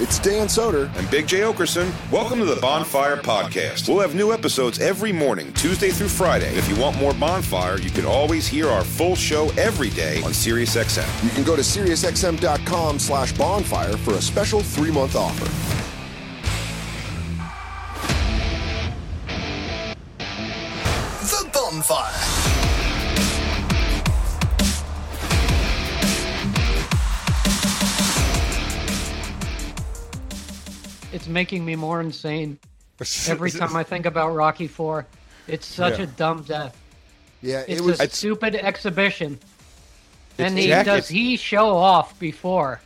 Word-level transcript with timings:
It's 0.00 0.20
Dan 0.20 0.46
Soder. 0.46 0.94
And 0.96 1.10
Big 1.10 1.26
Jay 1.26 1.40
Oakerson. 1.40 1.90
Welcome 2.12 2.38
to 2.38 2.44
the 2.44 2.60
Bonfire 2.60 3.16
Podcast. 3.16 3.88
We'll 3.88 3.98
have 3.98 4.14
new 4.14 4.32
episodes 4.32 4.78
every 4.78 5.10
morning, 5.10 5.52
Tuesday 5.54 5.90
through 5.90 6.08
Friday. 6.08 6.48
And 6.50 6.56
if 6.56 6.68
you 6.68 6.76
want 6.76 6.96
more 6.98 7.12
Bonfire, 7.14 7.78
you 7.78 7.90
can 7.90 8.04
always 8.06 8.46
hear 8.46 8.68
our 8.68 8.84
full 8.84 9.16
show 9.16 9.50
every 9.58 9.90
day 9.90 10.22
on 10.22 10.30
SiriusXM. 10.30 11.24
You 11.24 11.30
can 11.30 11.42
go 11.42 11.56
to 11.56 11.62
SiriusXM.com 11.62 13.00
slash 13.00 13.32
bonfire 13.32 13.96
for 13.96 14.14
a 14.14 14.22
special 14.22 14.60
three-month 14.60 15.16
offer. 15.16 15.46
The 21.26 21.50
Bonfire. 21.52 22.37
It's 31.12 31.26
making 31.28 31.64
me 31.64 31.76
more 31.76 32.00
insane 32.00 32.58
every 33.28 33.50
time 33.50 33.74
I 33.76 33.82
think 33.82 34.06
about 34.06 34.34
Rocky 34.34 34.66
Four. 34.66 35.06
It's 35.46 35.66
such 35.66 35.98
Yeah. 35.98 36.04
a 36.04 36.06
dumb 36.08 36.42
death. 36.42 36.76
Yeah, 37.40 37.64
It's 37.66 37.80
it 37.80 37.84
was. 37.84 38.00
a 38.00 38.08
stupid 38.08 38.54
exhibition. 38.56 39.38
And 40.38 40.56
he 40.58 40.66
Jack- 40.68 40.86
does 40.86 41.08
he 41.08 41.36
show 41.36 41.76
off 41.76 42.18
before? 42.18 42.80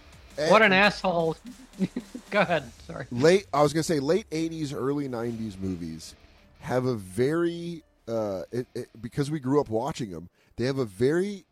What 0.49 0.63
an 0.63 0.73
Eh. 0.73 0.77
asshole! 0.77 1.37
Go 2.31 2.41
ahead. 2.41 2.71
Sorry. 2.87 3.07
late 3.11 3.47
i 3.53 3.63
was 3.63 3.73
going 3.73 3.81
to 3.83 3.87
say 3.87 3.99
late 4.01 4.29
80s 4.31 4.75
early 4.75 5.09
90s 5.09 5.59
movies 5.59 6.15
have 6.61 6.85
a 6.87 6.95
very 6.95 7.83
uh 8.09 8.43
it, 8.53 8.67
it, 8.75 8.89
because 9.01 9.31
we 9.31 9.41
grew 9.41 9.61
up 9.61 9.69
watching 9.71 10.11
them 10.11 10.29
they 10.57 10.65
have 10.67 10.79
a 10.79 10.85
very 10.85 11.45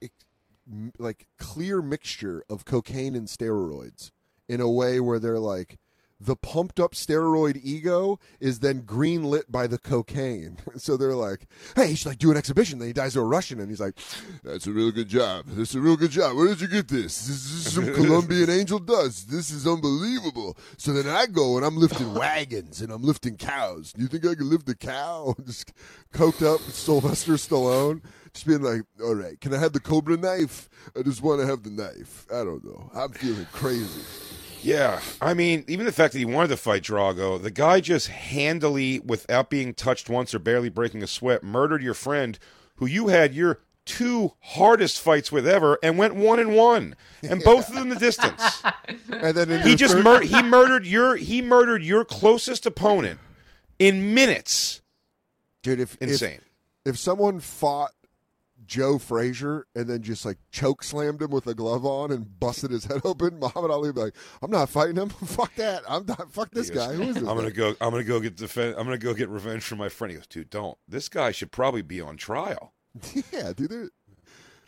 like 0.99 1.27
clear 1.39 1.81
mixture 1.83 2.45
of 2.51 2.65
cocaine 2.65 3.15
and 3.17 3.27
steroids 3.29 4.11
in 4.49 4.61
a 4.61 4.71
way 4.71 5.01
where 5.01 5.19
they're 5.19 5.39
like 5.39 5.79
the 6.21 6.37
pumped 6.37 6.79
up 6.79 6.93
steroid 6.93 7.59
ego 7.63 8.19
is 8.41 8.61
then 8.61 8.83
green 8.83 9.25
lit 9.25 9.51
by 9.51 9.67
the 9.67 9.79
cocaine. 9.79 10.59
So 10.81 10.97
they're 10.97 11.15
like, 11.15 11.47
hey, 11.77 11.91
you 11.91 11.97
should 11.97 12.09
like 12.09 12.19
do 12.19 12.31
an 12.31 12.37
exhibition. 12.37 12.79
Then 12.79 12.89
he 12.89 12.95
dies 12.95 13.13
to 13.13 13.21
a 13.21 13.25
Russian 13.25 13.61
and 13.61 13.69
he's 13.69 13.81
like, 13.81 13.99
that's 14.43 14.67
a 14.67 14.73
real 14.73 14.91
good 14.91 15.09
job. 15.09 15.45
That's 15.49 15.75
a 15.75 15.81
real 15.81 15.97
good 15.97 16.11
job. 16.11 16.37
Where 16.37 16.47
did 16.49 16.61
you 16.61 16.69
get 16.69 16.89
this? 16.89 17.27
This 17.27 17.51
is 17.51 17.75
some 17.75 17.93
Colombian 17.95 18.49
angel 18.49 18.79
dust. 18.79 19.31
This 19.31 19.51
is 19.51 19.67
unbelievable. 19.67 20.57
So 20.79 20.93
then 20.93 21.07
I 21.07 21.27
go 21.27 21.57
and 21.57 21.67
I'm 21.67 21.77
lifting 21.77 22.15
wagons 22.21 22.81
and 22.81 22.91
I'm 22.91 23.03
lifting 23.03 23.37
cows. 23.37 23.93
Do 23.93 24.01
you 24.01 24.09
think 24.09 24.25
I 24.27 24.35
can 24.35 24.49
lift 24.49 24.69
a 24.69 24.75
cow? 24.75 25.35
Just 25.45 25.73
coked 26.15 26.43
up 26.47 26.61
Sylvester 26.61 27.33
Stallone. 27.33 28.03
Just 28.33 28.47
being 28.47 28.63
like, 28.63 28.83
all 29.03 29.15
right, 29.17 29.41
can 29.41 29.53
I 29.53 29.59
have 29.59 29.73
the 29.73 29.81
Cobra 29.81 30.17
knife? 30.17 30.69
I 30.97 31.03
just 31.03 31.21
want 31.21 31.41
to 31.41 31.47
have 31.47 31.63
the 31.63 31.71
knife. 31.71 32.27
I 32.31 32.45
don't 32.45 32.65
know. 32.65 32.91
I'm 32.95 33.11
feeling 33.11 33.47
crazy. 33.53 34.03
Yeah, 34.63 35.01
I 35.21 35.35
mean, 35.35 35.65
even 35.69 35.87
the 35.87 35.93
fact 35.93 36.13
that 36.13 36.19
he 36.19 36.25
wanted 36.25 36.49
to 36.49 36.57
fight 36.57 36.83
Drago, 36.83 37.43
the 37.43 37.51
guy 37.51 37.81
just 37.81 38.09
handily, 38.09 38.99
without 39.01 39.49
being 39.51 39.75
touched 39.75 40.09
once 40.11 40.35
or 40.35 40.39
barely 40.39 40.69
breaking 40.69 41.03
a 41.03 41.07
sweat, 41.07 41.43
murdered 41.43 41.83
your 41.83 41.95
friend 41.95 42.39
who 42.77 42.87
you 42.87 43.09
had 43.09 43.35
your 43.35 43.61
two 43.87 44.33
hardest 44.41 45.01
fights 45.01 45.33
with 45.33 45.47
ever 45.49 45.79
and 45.83 45.97
went 45.99 46.15
one 46.15 46.39
and 46.39 46.55
one, 46.55 46.95
and 47.23 47.43
both 47.45 47.69
of 47.69 47.75
them 47.75 47.89
the 47.89 47.97
distance. 47.97 48.63
And 49.11 49.37
then 49.37 49.67
He 49.67 49.75
just 49.77 49.97
mur- 49.99 50.23
he 50.23 50.43
murdered 50.45 50.87
your 50.87 51.17
he 51.17 51.43
murdered 51.43 51.83
your 51.83 52.05
closest 52.05 52.65
opponent 52.67 53.19
in 53.79 54.15
minutes. 54.15 54.81
dude. 55.63 55.81
If 55.81 55.97
Insane. 56.01 56.41
If, 56.85 56.95
if 56.95 56.99
someone 56.99 57.41
fought 57.41 57.91
Joe 58.71 58.99
Frazier 58.99 59.67
and 59.75 59.89
then 59.89 60.01
just 60.01 60.25
like 60.25 60.39
choke 60.53 60.85
slammed 60.85 61.21
him 61.21 61.31
with 61.33 61.45
a 61.49 61.55
glove 61.55 61.85
on 61.85 62.13
and 62.13 62.39
busted 62.39 62.71
his 62.71 62.85
head 62.85 63.01
open, 63.05 63.39
Muhammad 63.41 63.73
Ali 63.73 63.89
would 63.89 63.97
be 63.97 64.01
like, 64.03 64.15
"I'm 64.41 64.51
not 64.53 64.69
fighting 64.69 64.95
him. 64.95 65.09
fuck 65.27 65.53
that. 65.57 65.83
I'm 65.89 66.07
not. 66.07 66.33
Fuck 66.33 66.53
this 66.53 66.71
goes, 66.71 66.87
guy. 66.87 66.95
Who 66.95 67.03
is 67.03 67.15
this? 67.17 67.25
I'm 67.29 67.37
gonna 67.37 67.51
guy?" 67.51 67.57
go. 67.73 67.75
I'm 67.81 67.91
gonna 67.91 68.05
go 68.05 68.21
get 68.21 68.37
defend. 68.37 68.77
I'm 68.77 68.85
gonna 68.85 68.97
go 68.97 69.13
get 69.13 69.29
revenge 69.29 69.65
for 69.65 69.75
my 69.75 69.89
friend. 69.89 70.13
He 70.13 70.19
goes, 70.19 70.29
dude, 70.29 70.51
don't. 70.51 70.79
This 70.87 71.09
guy 71.09 71.33
should 71.33 71.51
probably 71.51 71.83
be 71.83 72.01
on 72.01 72.17
trial. 72.17 72.73
yeah, 73.33 73.53
dude. 73.53 73.91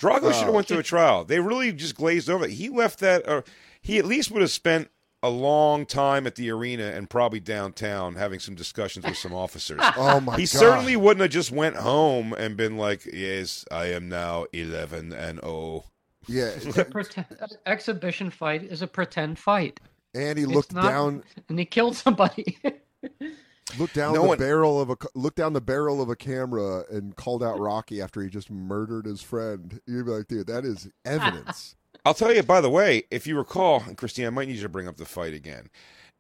Drago 0.01 0.33
should 0.33 0.35
have 0.35 0.49
Oh. 0.49 0.53
went 0.53 0.67
to 0.69 0.79
a 0.79 0.83
trial. 0.83 1.25
They 1.25 1.39
really 1.39 1.73
just 1.73 1.95
glazed 1.95 2.29
over. 2.29 2.45
it. 2.47 2.51
He 2.51 2.69
left 2.69 2.99
that. 2.99 3.27
Uh, 3.29 3.43
he 3.81 3.99
at 3.99 4.05
least 4.05 4.33
would 4.33 4.43
have 4.43 4.51
spent 4.51 4.91
a 5.23 5.31
long 5.31 5.87
time 5.87 6.27
at 6.27 6.35
the 6.35 6.51
arena 6.51 6.85
and 6.85 7.09
probably 7.09 7.39
downtown 7.41 8.17
having 8.17 8.41
some 8.41 8.55
discussions 8.55 9.05
with 9.05 9.17
some 9.17 9.33
officers. 9.33 9.81
Oh 9.97 10.21
my 10.21 10.33
god. 10.33 10.39
he 10.41 10.45
god. 10.47 10.49
certainly 10.49 10.97
wouldn't 10.97 11.21
have 11.23 11.31
just 11.31 11.51
went 11.53 11.77
home 11.77 12.33
and 12.33 12.57
been 12.57 12.77
like, 12.77 13.07
"Yes, 13.07 13.65
I 13.71 13.87
am 13.87 14.09
now 14.09 14.47
11 14.53 15.13
and 15.13 15.41
oh." 15.43 15.85
Yeah, 16.29 16.51
pretend, 16.91 17.27
exhibition 17.67 18.31
fight 18.31 18.63
is 18.63 18.81
a 18.83 18.87
pretend 18.87 19.39
fight. 19.41 19.81
and 20.15 20.39
he 20.39 20.45
looked 20.47 20.73
not- 20.73 20.83
down, 20.89 21.25
and 21.49 21.59
he 21.59 21.65
killed 21.65 21.97
somebody. 21.97 22.59
looked 23.79 23.95
down 23.95 24.15
No 24.15 24.23
the 24.23 24.29
one- 24.29 24.39
barrel 24.39 24.81
of 24.81 24.91
a, 24.91 24.97
looked 25.15 25.37
down 25.37 25.53
the 25.53 25.61
barrel 25.61 26.01
of 26.03 26.09
a 26.11 26.17
camera 26.17 26.85
and 26.91 27.17
called 27.17 27.43
out 27.43 27.59
Rocky 27.59 28.01
after 28.01 28.23
he 28.23 28.29
just 28.29 28.51
murdered 28.51 29.07
his 29.07 29.21
friend. 29.23 29.81
You'd 29.87 30.07
be 30.07 30.13
like, 30.13 30.29
dude, 30.29 30.47
that 30.49 30.65
is 30.65 30.89
evidence. 31.05 31.75
I'll 32.05 32.15
tell 32.15 32.35
you, 32.35 32.43
by 32.43 32.61
the 32.61 32.71
way, 32.71 33.05
if 33.11 33.27
you 33.27 33.37
recall, 33.37 33.83
and 33.87 33.97
Christine, 33.97 34.27
I 34.27 34.31
might 34.31 34.49
need 34.49 34.57
you 34.57 34.63
to 34.63 34.69
bring 34.69 34.89
up 34.89 34.97
the 34.97 35.05
fight 35.05 35.35
again. 35.35 35.69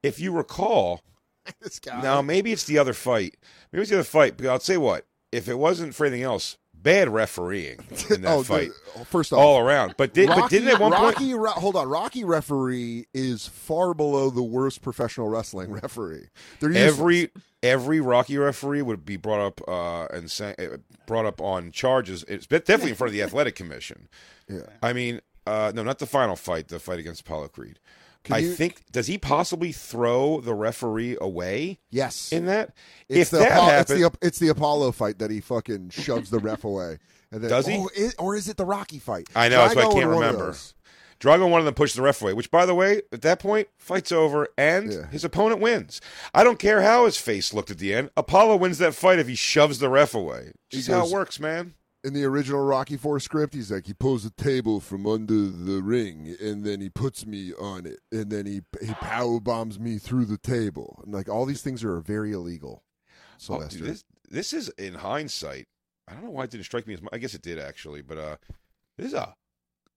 If 0.02 0.20
you 0.20 0.32
recall, 0.32 1.00
this 1.60 1.78
guy. 1.80 2.00
now 2.02 2.22
maybe 2.22 2.52
it's 2.52 2.64
the 2.64 2.78
other 2.78 2.92
fight. 2.92 3.36
Maybe 3.72 3.82
it's 3.82 3.90
the 3.90 3.96
other 3.98 4.04
fight. 4.04 4.36
But 4.36 4.46
I'll 4.46 4.60
say 4.60 4.76
what, 4.76 5.06
if 5.32 5.48
it 5.48 5.58
wasn't 5.58 5.94
for 5.94 6.06
anything 6.06 6.22
else, 6.22 6.56
bad 6.74 7.08
refereeing 7.08 7.78
in 8.10 8.22
that 8.22 8.32
oh, 8.32 8.42
fight 8.42 8.70
the- 8.96 9.04
first 9.04 9.32
off, 9.32 9.38
all 9.38 9.58
around. 9.58 9.94
But 9.96 10.14
did 10.14 10.28
but 10.28 10.38
Rocky, 10.38 10.58
didn't 10.58 10.74
at 10.74 10.80
one 10.80 10.92
point 10.92 11.14
Rocky, 11.16 11.34
Ro- 11.34 11.50
hold 11.52 11.76
on. 11.76 11.88
Rocky 11.88 12.22
referee 12.24 13.06
is 13.14 13.48
far 13.48 13.94
below 13.94 14.30
the 14.30 14.42
worst 14.42 14.82
professional 14.82 15.28
wrestling 15.28 15.72
referee. 15.82 16.28
Every 16.62 17.30
every 17.62 18.00
Rocky 18.00 18.38
referee 18.38 18.82
would 18.82 19.04
be 19.04 19.16
brought 19.16 19.40
up 19.40 19.60
uh, 19.68 20.06
and 20.14 20.30
sa- 20.30 20.54
uh, 20.58 20.76
brought 21.06 21.26
up 21.26 21.40
on 21.40 21.70
charges. 21.72 22.24
It's 22.28 22.46
definitely 22.46 22.90
in 22.90 22.96
front 22.96 23.08
of 23.08 23.14
the 23.14 23.22
athletic 23.22 23.56
commission. 23.56 24.08
Yeah. 24.48 24.62
I 24.82 24.92
mean, 24.92 25.20
uh, 25.46 25.72
no, 25.74 25.82
not 25.82 25.98
the 25.98 26.06
final 26.06 26.36
fight, 26.36 26.68
the 26.68 26.78
fight 26.78 26.98
against 26.98 27.22
Apollo 27.22 27.48
Creed. 27.48 27.78
Can 28.24 28.36
I 28.36 28.38
you- 28.38 28.54
think 28.54 28.82
does 28.92 29.08
he 29.08 29.18
possibly 29.18 29.72
throw 29.72 30.40
the 30.40 30.54
referee 30.54 31.16
away 31.20 31.80
yes. 31.90 32.30
in 32.30 32.46
that? 32.46 32.72
It's 33.08 33.18
if 33.18 33.30
the 33.30 33.38
that 33.38 33.52
Apollo, 33.52 33.66
happened, 33.70 34.00
it's 34.04 34.18
the 34.20 34.26
it's 34.26 34.38
the 34.38 34.48
Apollo 34.48 34.92
fight 34.92 35.18
that 35.18 35.30
he 35.30 35.40
fucking 35.40 35.90
shoves 35.90 36.30
the 36.30 36.38
ref 36.38 36.62
away. 36.64 36.98
And 37.32 37.42
then, 37.42 37.50
Does 37.50 37.66
he? 37.66 37.78
Oh, 37.78 37.90
it- 37.96 38.14
or 38.18 38.36
is 38.36 38.48
it 38.48 38.56
the 38.56 38.64
Rocky 38.64 38.98
fight? 39.00 39.28
I 39.34 39.48
know, 39.48 39.56
that's 39.58 39.74
why 39.74 39.82
I 39.82 39.86
can't 39.86 40.02
in 40.02 40.08
one 40.10 40.22
of 40.24 40.32
remember. 40.34 40.56
Drago 41.18 41.48
wanted 41.48 41.64
them 41.66 41.74
to 41.74 41.78
push 41.78 41.92
the 41.94 42.02
ref 42.02 42.20
away, 42.20 42.32
which, 42.32 42.50
by 42.50 42.66
the 42.66 42.74
way, 42.74 43.02
at 43.12 43.22
that 43.22 43.38
point, 43.38 43.68
fight's 43.78 44.10
over 44.10 44.48
and 44.58 44.92
Yeah. 44.92 45.06
his 45.06 45.24
opponent 45.24 45.60
wins. 45.60 46.00
I 46.34 46.42
don't 46.42 46.58
care 46.58 46.82
how 46.82 47.04
his 47.04 47.16
face 47.16 47.54
looked 47.54 47.70
at 47.70 47.78
the 47.78 47.94
end. 47.94 48.10
Apollo 48.16 48.56
wins 48.56 48.78
that 48.78 48.92
fight 48.94 49.20
if 49.20 49.28
he 49.28 49.36
shoves 49.36 49.78
the 49.78 49.88
ref 49.88 50.14
away. 50.14 50.50
Just 50.68 50.88
how 50.88 51.06
it 51.06 51.12
works, 51.12 51.38
man. 51.38 51.74
In 52.04 52.14
the 52.14 52.24
original 52.24 52.64
Rocky 52.64 52.96
Four 52.96 53.20
script, 53.20 53.54
he's 53.54 53.70
like 53.70 53.86
he 53.86 53.94
pulls 53.94 54.24
a 54.24 54.30
table 54.30 54.80
from 54.80 55.06
under 55.06 55.46
the 55.48 55.82
ring 55.82 56.34
and 56.40 56.64
then 56.64 56.80
he 56.80 56.88
puts 56.88 57.24
me 57.24 57.52
on 57.54 57.86
it 57.86 58.00
and 58.10 58.30
then 58.30 58.44
he 58.44 58.62
he 58.84 58.92
power 58.94 59.38
bombs 59.38 59.78
me 59.78 59.98
through 59.98 60.24
the 60.24 60.38
table. 60.38 61.00
And 61.04 61.14
like 61.14 61.28
all 61.28 61.46
these 61.46 61.62
things 61.62 61.84
are 61.84 62.00
very 62.00 62.32
illegal. 62.32 62.82
Oh, 63.14 63.34
Sylvester. 63.38 63.78
dude, 63.78 63.86
this 63.88 64.04
this 64.28 64.52
is 64.52 64.68
in 64.70 64.94
hindsight. 64.94 65.68
I 66.08 66.14
don't 66.14 66.24
know 66.24 66.30
why 66.30 66.44
it 66.44 66.50
didn't 66.50 66.64
strike 66.64 66.86
me 66.86 66.94
as 66.94 67.02
much. 67.02 67.12
I 67.12 67.18
guess 67.18 67.34
it 67.34 67.42
did 67.42 67.58
actually, 67.58 68.02
but 68.02 68.18
uh, 68.18 68.36
this 68.98 69.06
is 69.08 69.14
a 69.14 69.34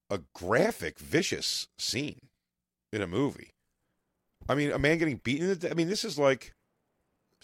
a 0.10 0.20
graphic, 0.34 1.00
vicious 1.00 1.68
scene 1.78 2.20
in 2.94 3.02
a 3.02 3.08
movie. 3.08 3.54
I 4.48 4.56
mean, 4.56 4.72
a 4.72 4.80
man 4.80 4.98
getting 4.98 5.22
beaten. 5.24 5.58
I 5.70 5.74
mean, 5.74 5.90
this 5.90 6.06
is 6.06 6.20
like 6.20 6.54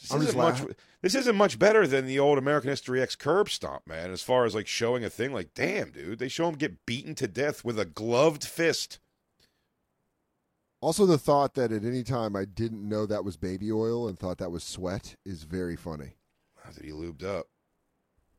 this 0.01 0.12
I'm 0.12 0.21
isn't 0.21 0.38
much. 0.38 0.62
This 1.01 1.15
isn't 1.15 1.36
much 1.36 1.57
better 1.57 1.88
than 1.88 2.06
the 2.06 2.19
old 2.19 2.38
American 2.38 2.69
History 2.69 3.01
X 3.01 3.15
curb 3.15 3.50
stomp, 3.50 3.88
man. 3.88 4.12
As 4.12 4.21
far 4.21 4.45
as 4.45 4.53
like 4.53 4.68
showing 4.68 5.03
a 5.03 5.09
thing, 5.09 5.33
like 5.33 5.53
damn, 5.53 5.92
dude, 5.92 6.19
they 6.19 6.27
show 6.27 6.48
him 6.48 6.56
get 6.56 6.86
beaten 6.86 7.15
to 7.15 7.27
death 7.27 7.63
with 7.63 7.80
a 7.80 7.86
gloved 7.86 8.44
fist. 8.44 9.00
Also, 10.81 11.06
the 11.06 11.18
thought 11.18 11.53
that 11.53 11.71
at 11.71 11.83
any 11.83 12.03
time 12.03 12.36
I 12.36 12.45
didn't 12.45 12.88
know 12.88 13.06
that 13.06 13.24
was 13.24 13.38
baby 13.38 13.71
oil 13.71 14.07
and 14.07 14.18
thought 14.18 14.39
that 14.39 14.51
was 14.51 14.63
sweat 14.63 15.15
is 15.24 15.44
very 15.44 15.75
funny. 15.75 16.15
How 16.63 16.71
did 16.71 16.83
he 16.83 16.92
lubed 16.92 17.24
up? 17.24 17.48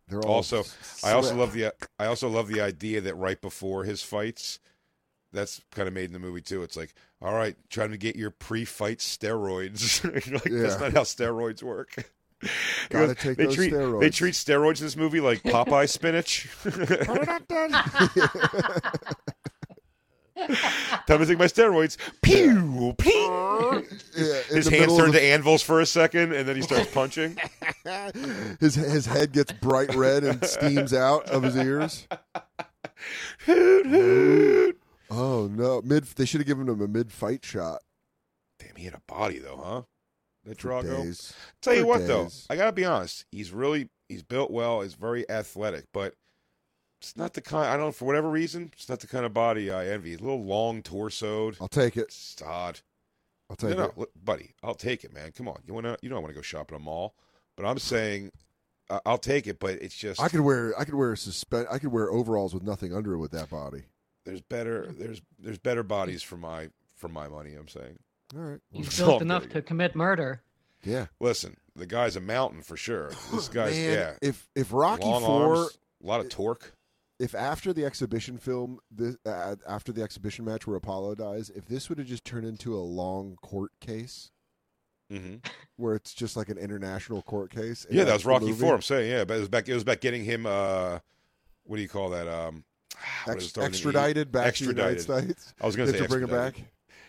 They're 0.08 0.20
all 0.20 0.36
Also, 0.36 0.64
I 1.04 1.12
also 1.12 1.36
love 1.36 1.52
the 1.52 1.72
I 1.98 2.06
also 2.06 2.28
love 2.28 2.48
the 2.48 2.60
idea 2.60 3.00
that 3.00 3.14
right 3.14 3.40
before 3.40 3.84
his 3.84 4.02
fights, 4.02 4.58
that's 5.32 5.60
kind 5.70 5.88
of 5.88 5.94
made 5.94 6.04
in 6.06 6.12
the 6.12 6.18
movie 6.18 6.40
too. 6.40 6.62
It's 6.62 6.76
like, 6.76 6.94
all 7.20 7.32
right, 7.34 7.56
trying 7.70 7.90
to 7.90 7.96
get 7.96 8.16
your 8.16 8.30
pre-fight 8.30 8.98
steroids. 8.98 10.02
Like, 10.32 10.44
that's 10.44 10.80
not 10.80 10.92
how 10.92 11.02
steroids 11.02 11.62
work. 11.62 11.94
Gotta 12.90 13.14
take 13.14 13.36
they 13.36 13.44
those 13.46 13.54
treat, 13.54 13.70
They 13.70 13.76
steroids." 13.76 14.14
treat 14.14 14.34
steroids 14.34 14.80
in 14.80 14.86
this 14.86 14.96
movie 14.96 15.20
like 15.20 15.42
Popeye 15.44 15.88
spinach. 15.88 16.48
Time 21.06 21.18
to 21.18 21.26
take 21.26 21.38
my 21.38 21.44
steroids. 21.44 21.98
Pew, 22.22 22.94
pew. 22.98 23.86
Yeah, 24.16 24.42
His 24.48 24.66
hands 24.66 24.96
turn 24.96 25.10
of 25.10 25.14
to 25.14 25.22
anvils 25.22 25.62
for 25.62 25.80
a 25.80 25.86
second, 25.86 26.32
and 26.32 26.48
then 26.48 26.56
he 26.56 26.62
starts 26.62 26.90
punching. 26.92 27.38
his 28.60 28.74
his 28.74 29.06
head 29.06 29.32
gets 29.32 29.52
bright 29.52 29.94
red 29.94 30.24
and 30.24 30.44
steams 30.44 30.92
out 30.92 31.28
of 31.28 31.42
his 31.44 31.56
ears. 31.56 32.08
Hoot, 33.46 33.86
hoot. 33.86 34.81
Oh 35.14 35.46
no! 35.46 35.82
Mid, 35.82 36.04
they 36.04 36.24
should 36.24 36.40
have 36.40 36.46
given 36.46 36.68
him 36.68 36.80
a 36.80 36.88
mid-fight 36.88 37.44
shot. 37.44 37.82
Damn, 38.58 38.76
he 38.76 38.84
had 38.86 38.94
a 38.94 39.02
body 39.06 39.38
though, 39.38 39.60
huh? 39.62 39.82
That 40.44 40.58
Drago. 40.58 41.04
days. 41.04 41.34
Tell 41.60 41.74
you 41.74 41.82
For 41.82 41.86
what 41.86 42.06
though. 42.06 42.28
I 42.48 42.56
gotta 42.56 42.72
be 42.72 42.84
honest. 42.84 43.26
He's 43.30 43.52
really 43.52 43.90
he's 44.08 44.22
built 44.22 44.50
well. 44.50 44.80
He's 44.80 44.94
very 44.94 45.28
athletic, 45.28 45.84
but 45.92 46.14
it's 47.00 47.16
not 47.16 47.34
the 47.34 47.42
kind. 47.42 47.66
I 47.66 47.76
don't 47.76 47.86
know 47.86 47.92
for 47.92 48.06
whatever 48.06 48.30
reason. 48.30 48.70
It's 48.72 48.88
not 48.88 49.00
the 49.00 49.06
kind 49.06 49.26
of 49.26 49.34
body 49.34 49.70
I 49.70 49.88
envy. 49.88 50.10
He's 50.10 50.20
a 50.20 50.22
little 50.22 50.44
long 50.44 50.82
torsoed. 50.82 51.56
I'll 51.60 51.68
take 51.68 51.96
it. 51.96 52.02
It's. 52.02 52.36
I'll 52.44 52.72
take 53.56 53.70
no, 53.70 53.76
no, 53.76 53.84
it. 53.84 53.98
look, 53.98 54.10
buddy, 54.24 54.54
I'll 54.62 54.74
take 54.74 55.04
it, 55.04 55.12
man. 55.12 55.32
Come 55.32 55.46
on, 55.46 55.60
you 55.66 55.74
wanna 55.74 55.98
you 56.00 56.08
don't 56.08 56.22
want 56.22 56.32
to 56.32 56.36
go 56.36 56.42
shop 56.42 56.72
at 56.72 56.76
a 56.76 56.78
mall, 56.78 57.14
but 57.54 57.66
I'm 57.66 57.78
saying 57.78 58.32
uh, 58.88 59.00
I'll 59.04 59.18
take 59.18 59.46
it. 59.46 59.58
But 59.58 59.72
it's 59.82 59.94
just 59.94 60.22
I 60.22 60.28
could 60.28 60.40
wear 60.40 60.72
I 60.78 60.84
could 60.84 60.94
wear 60.94 61.12
a 61.12 61.16
suspend 61.18 61.66
I 61.70 61.78
could 61.78 61.92
wear 61.92 62.10
overalls 62.10 62.54
with 62.54 62.62
nothing 62.62 62.94
under 62.94 63.12
it 63.12 63.18
with 63.18 63.32
that 63.32 63.50
body. 63.50 63.82
There's 64.24 64.40
better 64.40 64.92
there's 64.96 65.20
there's 65.38 65.58
better 65.58 65.82
bodies 65.82 66.22
for 66.22 66.36
my 66.36 66.68
for 66.96 67.08
my 67.08 67.28
money. 67.28 67.54
I'm 67.54 67.68
saying. 67.68 67.98
All 68.34 68.42
right. 68.42 68.60
He's 68.70 68.86
That's 68.96 68.98
built 68.98 69.22
enough 69.22 69.48
to 69.50 69.62
commit 69.62 69.94
murder. 69.94 70.42
Yeah. 70.84 71.06
Listen, 71.20 71.56
the 71.76 71.86
guy's 71.86 72.16
a 72.16 72.20
mountain 72.20 72.62
for 72.62 72.76
sure. 72.76 73.10
This 73.32 73.48
guy's 73.48 73.72
Man, 73.74 73.92
yeah, 73.92 74.12
if 74.22 74.48
if 74.54 74.72
Rocky 74.72 75.04
long 75.04 75.22
Four, 75.22 75.56
arms, 75.56 75.78
a 76.02 76.06
lot 76.06 76.20
of 76.20 76.28
torque. 76.28 76.72
if 77.18 77.34
after 77.34 77.72
the 77.72 77.84
exhibition 77.84 78.38
film, 78.38 78.78
this, 78.90 79.16
uh, 79.26 79.56
after 79.68 79.92
the 79.92 80.02
exhibition 80.02 80.44
match 80.44 80.66
where 80.66 80.76
Apollo 80.76 81.16
dies, 81.16 81.50
if 81.50 81.66
this 81.66 81.88
would 81.88 81.98
have 81.98 82.06
just 82.08 82.24
turned 82.24 82.46
into 82.46 82.74
a 82.74 82.80
long 82.80 83.36
court 83.42 83.72
case 83.80 84.30
hmm 85.10 85.36
where 85.76 85.94
it's 85.94 86.14
just 86.14 86.36
like 86.36 86.48
an 86.48 86.58
international 86.58 87.22
court 87.22 87.50
case. 87.50 87.86
Yeah, 87.90 88.04
that 88.04 88.12
was 88.12 88.24
Rocky 88.24 88.46
movie, 88.46 88.60
Four. 88.60 88.74
I'm 88.74 88.82
saying, 88.82 89.10
yeah, 89.10 89.24
but 89.24 89.36
it 89.36 89.40
was 89.40 89.48
back. 89.48 89.68
It 89.68 89.74
was 89.74 89.82
about 89.82 90.00
getting 90.00 90.24
him. 90.24 90.46
Uh, 90.46 91.00
what 91.64 91.76
do 91.76 91.82
you 91.82 91.88
call 91.88 92.10
that? 92.10 92.28
Um, 92.28 92.54
what 92.56 92.64
Ex- 93.26 93.36
is 93.42 93.44
it 93.44 93.48
starting 93.50 93.72
to 93.72 93.78
eat? 93.78 93.86
extradited 93.86 94.32
back 94.32 94.54
to 94.56 94.64
the 94.64 94.70
United 94.70 94.96
Extradited. 94.96 95.38
States. 95.38 95.54
I 95.60 95.66
was 95.66 95.76
going 95.76 95.90
to 95.90 95.96
say 95.98 96.02
to 96.04 96.08
bring 96.08 96.22
him 96.24 96.30
back. 96.30 96.60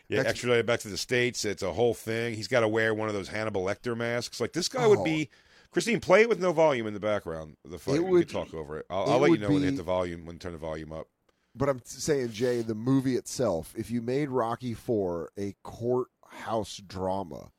Yeah, 0.09 0.19
Ex- 0.21 0.29
extradited 0.31 0.65
back 0.65 0.79
to 0.81 0.89
the 0.89 0.97
states. 0.97 1.45
It's 1.45 1.63
a 1.63 1.71
whole 1.73 1.93
thing. 1.93 2.35
He's 2.35 2.47
got 2.47 2.59
to 2.61 2.67
wear 2.67 2.93
one 2.93 3.07
of 3.07 3.13
those 3.13 3.29
Hannibal 3.29 3.63
Lecter 3.63 3.95
masks. 3.95 4.39
Like 4.41 4.53
this 4.53 4.67
guy 4.69 4.85
would 4.87 4.99
Oh. 4.99 5.03
be. 5.03 5.29
Christine, 5.71 5.99
play 5.99 6.21
it 6.21 6.29
with 6.29 6.39
no 6.39 6.51
volume 6.51 6.85
in 6.85 6.93
the 6.93 6.99
background. 6.99 7.57
The 7.65 7.79
fight. 7.79 7.95
It 7.95 8.03
we 8.03 8.11
would- 8.11 8.27
can 8.29 8.45
talk 8.45 8.53
over 8.53 8.77
it. 8.79 8.85
I'll, 8.91 9.05
it 9.05 9.09
I'll 9.11 9.19
let 9.19 9.25
you 9.27 9.31
would 9.31 9.41
know 9.41 9.49
when 9.49 9.61
to 9.61 9.67
hit 9.69 9.77
the 9.77 9.83
volume. 9.83 10.25
When 10.25 10.35
to 10.37 10.39
turn 10.39 10.51
the 10.51 10.57
volume 10.59 10.91
up. 10.91 11.07
But 11.55 11.69
I'm 11.69 11.81
saying, 11.85 12.31
Jay, 12.31 12.61
the 12.61 12.75
movie 12.75 13.15
itself, 13.15 13.73
if 13.77 13.89
you 13.91 14.01
made 14.01 14.29
Rocky 14.29 14.73
Four 14.73 15.29
a 15.37 15.55
courthouse 15.63 16.77
drama, 16.77 17.51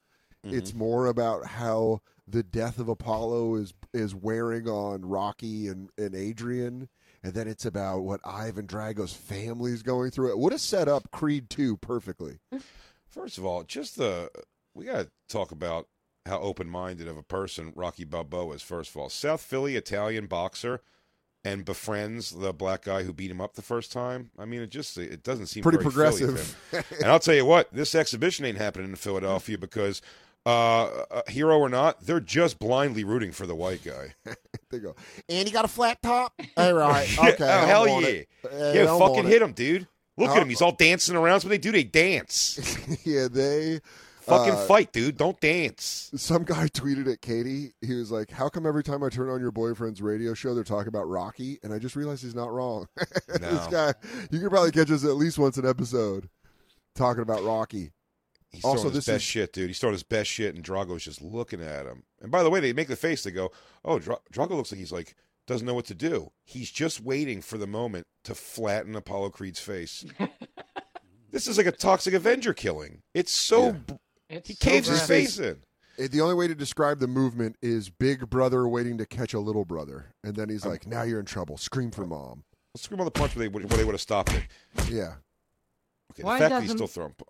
Mm-hmm. 0.46 0.58
it's 0.58 0.74
more 0.74 1.06
about 1.06 1.46
how 1.46 2.02
the 2.28 2.42
death 2.42 2.78
of 2.78 2.86
Apollo 2.90 3.54
is 3.54 3.72
is 3.94 4.14
wearing 4.14 4.68
on 4.68 5.00
Rocky 5.00 5.68
and, 5.68 5.88
and 5.96 6.14
Adrian, 6.14 6.90
and 7.24 7.32
then 7.32 7.48
it's 7.48 7.64
about 7.64 8.00
what 8.00 8.20
Ivan 8.22 8.66
Drago's 8.66 9.14
family 9.14 9.72
is 9.72 9.82
going 9.82 10.10
through. 10.10 10.30
It 10.30 10.38
would 10.38 10.52
have 10.52 10.60
set 10.60 10.86
up 10.88 11.10
Creed 11.10 11.48
Two 11.48 11.78
perfectly. 11.78 12.38
First 13.08 13.38
of 13.38 13.46
all, 13.46 13.64
just 13.64 13.96
the 13.96 14.30
we 14.74 14.84
got 14.84 14.98
to 14.98 15.10
talk 15.28 15.50
about 15.50 15.88
how 16.26 16.38
open-minded 16.40 17.08
of 17.08 17.16
a 17.16 17.22
person 17.22 17.72
Rocky 17.74 18.04
Balboa 18.04 18.54
is. 18.54 18.62
First 18.62 18.90
of 18.90 18.96
all, 18.98 19.08
South 19.08 19.40
Philly 19.40 19.74
Italian 19.74 20.26
boxer, 20.26 20.80
and 21.42 21.64
befriends 21.64 22.30
the 22.30 22.52
black 22.52 22.82
guy 22.82 23.02
who 23.02 23.12
beat 23.12 23.30
him 23.30 23.40
up 23.40 23.54
the 23.54 23.62
first 23.62 23.90
time. 23.90 24.30
I 24.38 24.44
mean, 24.44 24.60
it 24.60 24.70
just 24.70 24.98
it 24.98 25.22
doesn't 25.22 25.46
seem 25.46 25.62
Pretty 25.62 25.78
very 25.78 25.84
progressive. 25.84 26.58
and 27.00 27.10
I'll 27.10 27.20
tell 27.20 27.34
you 27.34 27.46
what, 27.46 27.72
this 27.72 27.94
exhibition 27.94 28.44
ain't 28.44 28.58
happening 28.58 28.90
in 28.90 28.96
Philadelphia 28.96 29.58
because. 29.58 30.02
Uh, 30.46 31.04
uh, 31.10 31.22
hero 31.26 31.58
or 31.58 31.70
not, 31.70 32.04
they're 32.04 32.20
just 32.20 32.58
blindly 32.58 33.02
rooting 33.02 33.32
for 33.32 33.46
the 33.46 33.54
white 33.54 33.82
guy. 33.82 34.14
they 34.70 34.78
go, 34.78 34.94
and 35.28 35.48
he 35.48 35.52
got 35.52 35.64
a 35.64 35.68
flat 35.68 36.02
top. 36.02 36.38
All 36.56 36.74
right, 36.74 37.08
okay, 37.18 37.36
oh, 37.40 37.48
I'm 37.48 37.66
hell 37.68 37.88
yeah, 37.88 38.06
it. 38.08 38.28
Uh, 38.44 38.72
yeah, 38.74 38.92
I'm 38.92 38.98
fucking 38.98 39.24
hit 39.24 39.40
him, 39.40 39.52
dude. 39.52 39.86
Look 40.16 40.30
at 40.30 40.42
him, 40.42 40.48
he's 40.48 40.62
all 40.62 40.72
dancing 40.72 41.16
around. 41.16 41.34
That's 41.34 41.44
what 41.44 41.50
they 41.50 41.58
do. 41.58 41.72
They 41.72 41.82
dance. 41.82 42.76
yeah, 43.04 43.26
they 43.26 43.80
fucking 44.20 44.54
uh, 44.54 44.66
fight, 44.66 44.92
dude. 44.92 45.16
Don't 45.16 45.40
dance. 45.40 46.12
some 46.14 46.44
guy 46.44 46.68
tweeted 46.68 47.12
at 47.12 47.20
Katie. 47.20 47.72
He 47.80 47.94
was 47.94 48.12
like, 48.12 48.30
"How 48.30 48.48
come 48.48 48.66
every 48.66 48.84
time 48.84 49.02
I 49.02 49.08
turn 49.08 49.28
on 49.30 49.40
your 49.40 49.50
boyfriend's 49.50 50.00
radio 50.02 50.34
show, 50.34 50.54
they're 50.54 50.62
talking 50.62 50.88
about 50.88 51.08
Rocky?" 51.08 51.58
And 51.62 51.72
I 51.72 51.78
just 51.78 51.96
realized 51.96 52.22
he's 52.22 52.34
not 52.34 52.52
wrong. 52.52 52.86
this 53.26 53.66
guy, 53.68 53.94
you 54.30 54.40
could 54.40 54.50
probably 54.50 54.70
catch 54.70 54.90
us 54.90 55.04
at 55.04 55.16
least 55.16 55.38
once 55.38 55.56
an 55.56 55.66
episode 55.66 56.28
talking 56.94 57.22
about 57.22 57.42
Rocky. 57.42 57.93
He's 58.54 58.64
Also, 58.64 58.82
throwing 58.82 58.94
his 58.94 59.04
this 59.06 59.12
best 59.14 59.22
is- 59.24 59.28
shit, 59.30 59.52
dude. 59.52 59.68
He's 59.68 59.78
throwing 59.78 59.94
his 59.94 60.02
best 60.02 60.30
shit, 60.30 60.54
and 60.54 60.64
Drago's 60.64 61.04
just 61.04 61.20
looking 61.22 61.60
at 61.62 61.86
him. 61.86 62.04
And 62.20 62.30
by 62.30 62.42
the 62.42 62.50
way, 62.50 62.60
they 62.60 62.72
make 62.72 62.88
the 62.88 62.96
face. 62.96 63.22
They 63.22 63.30
go, 63.30 63.50
"Oh, 63.84 63.98
Dra- 63.98 64.20
Drago 64.32 64.50
looks 64.50 64.72
like 64.72 64.78
he's 64.78 64.92
like 64.92 65.14
doesn't 65.46 65.66
know 65.66 65.74
what 65.74 65.84
to 65.86 65.94
do. 65.94 66.32
He's 66.44 66.70
just 66.70 67.02
waiting 67.02 67.42
for 67.42 67.58
the 67.58 67.66
moment 67.66 68.06
to 68.24 68.34
flatten 68.34 68.94
Apollo 68.96 69.30
Creed's 69.30 69.60
face." 69.60 70.04
this 71.30 71.46
is 71.46 71.56
like 71.58 71.66
a 71.66 71.72
toxic 71.72 72.14
Avenger 72.14 72.54
killing. 72.54 73.02
It's 73.12 73.32
so 73.32 73.66
Yeah. 73.66 73.70
br- 73.72 73.94
It's 74.30 74.48
he 74.48 74.54
so 74.54 74.64
caves 74.70 74.88
his 74.88 75.02
face 75.06 75.38
in. 75.38 75.62
It- 75.98 76.10
the 76.12 76.20
only 76.20 76.34
way 76.34 76.48
to 76.48 76.54
describe 76.54 76.98
the 76.98 77.06
movement 77.06 77.56
is 77.62 77.88
Big 77.90 78.28
Brother 78.30 78.66
waiting 78.66 78.98
to 78.98 79.06
catch 79.06 79.32
a 79.34 79.38
little 79.40 79.64
brother, 79.64 80.14
and 80.24 80.34
then 80.34 80.48
he's 80.48 80.64
um, 80.64 80.70
like, 80.72 80.86
"Now 80.86 81.02
you're 81.02 81.20
in 81.20 81.26
trouble. 81.26 81.56
Scream 81.56 81.90
for 81.90 82.06
mom." 82.06 82.44
Let's 82.74 82.82
scream 82.84 83.00
on 83.00 83.04
the 83.04 83.10
punch 83.12 83.36
where 83.36 83.44
they 83.44 83.48
would- 83.48 83.70
where 83.70 83.76
they 83.78 83.84
would 83.84 83.94
have 83.94 84.00
stopped 84.00 84.32
it. 84.32 84.42
Yeah, 84.90 85.16
Okay, 86.12 86.22
Why 86.24 86.34
the 86.34 86.40
fact 86.44 86.50
that 86.50 86.62
he's 86.62 86.70
doesn't- 86.72 86.78
still 86.78 86.86
throwing, 86.88 87.14
pu- 87.14 87.24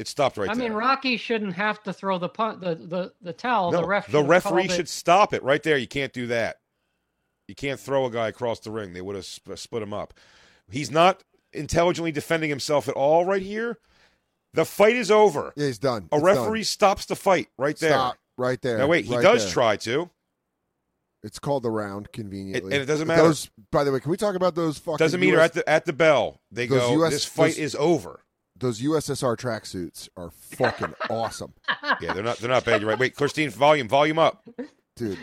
it 0.00 0.08
stopped 0.08 0.36
right 0.38 0.46
there. 0.46 0.52
I 0.52 0.54
there. 0.58 0.68
mean, 0.70 0.76
Rocky 0.78 1.16
shouldn't 1.16 1.54
have 1.54 1.82
to 1.84 1.92
throw 1.92 2.18
the 2.18 2.28
pun- 2.28 2.60
the 2.60 2.74
the 2.74 3.12
the 3.20 3.32
towel. 3.32 3.70
no, 3.70 3.82
the 3.82 3.86
ref. 3.86 4.10
the 4.10 4.22
referee 4.24 4.62
called 4.62 4.70
it- 4.72 4.76
should 4.76 4.88
stop 4.88 5.32
it 5.34 5.42
right 5.42 5.62
there. 5.62 5.76
You 5.76 5.86
can't 5.88 6.12
do 6.12 6.26
that. 6.28 6.56
You 7.46 7.54
can't 7.54 7.78
throw 7.80 8.06
a 8.06 8.10
guy 8.10 8.28
across 8.28 8.60
the 8.60 8.70
ring. 8.70 8.92
They 8.92 9.00
would 9.00 9.16
have 9.16 9.26
sp- 9.26 9.56
split 9.56 9.82
him 9.82 9.92
up. 9.92 10.14
He's 10.70 10.90
not 10.90 11.22
intelligently 11.52 12.12
defending 12.12 12.48
himself 12.48 12.88
at 12.88 12.94
all 12.94 13.24
right 13.24 13.42
here. 13.42 13.78
The 14.54 14.64
fight 14.64 14.96
is 14.96 15.10
over. 15.10 15.52
yeah, 15.56 15.66
he's 15.66 15.78
done. 15.78 16.08
A 16.12 16.16
It's 16.16 16.24
referee 16.24 16.62
stops 16.64 17.06
the 17.06 17.16
fight 17.16 17.48
right 17.58 17.76
there. 17.76 17.90
Stop 17.90 18.16
right 18.38 18.60
there. 18.62 18.78
Now 18.78 18.86
wait, 18.86 19.04
he 19.04 19.14
right 19.16 19.22
does 19.22 19.44
there. 19.44 19.52
try 19.52 19.76
to. 19.78 20.10
It's 21.22 21.38
called 21.38 21.62
the 21.64 21.70
round, 21.70 22.12
conveniently, 22.12 22.72
and 22.72 22.82
it 22.82 22.86
doesn't 22.86 23.06
matter. 23.06 23.22
Those, 23.24 23.50
by 23.70 23.84
the 23.84 23.92
way, 23.92 24.00
can 24.00 24.10
we 24.10 24.16
talk 24.16 24.34
about 24.36 24.54
those 24.54 24.78
fucking? 24.78 24.96
Doesn't 24.96 25.20
mean 25.20 25.34
US 25.34 25.44
at 25.50 25.52
the 25.52 25.68
at 25.68 25.84
the 25.84 25.92
bell. 25.92 26.40
They 26.50 26.66
Those 26.66 26.80
go. 26.80 27.04
US 27.04 27.12
this 27.12 27.24
fight 27.26 27.48
those- 27.48 27.58
is 27.58 27.74
over. 27.74 28.24
Those 28.60 28.80
USSR 28.80 29.36
tracksuits 29.36 30.08
are 30.16 30.30
fucking 30.30 30.94
awesome, 31.10 31.52
Yeah, 32.00 32.12
they're 32.12 32.22
not. 32.22 32.36
They're 32.38 32.50
not 32.50 32.64
bad. 32.64 32.80
You're 32.80 32.90
right. 32.90 32.98
Wait, 32.98 33.16
Christine, 33.16 33.50
volume, 33.50 33.88
volume 33.88 34.18
up. 34.18 34.42
dude. 34.96 35.18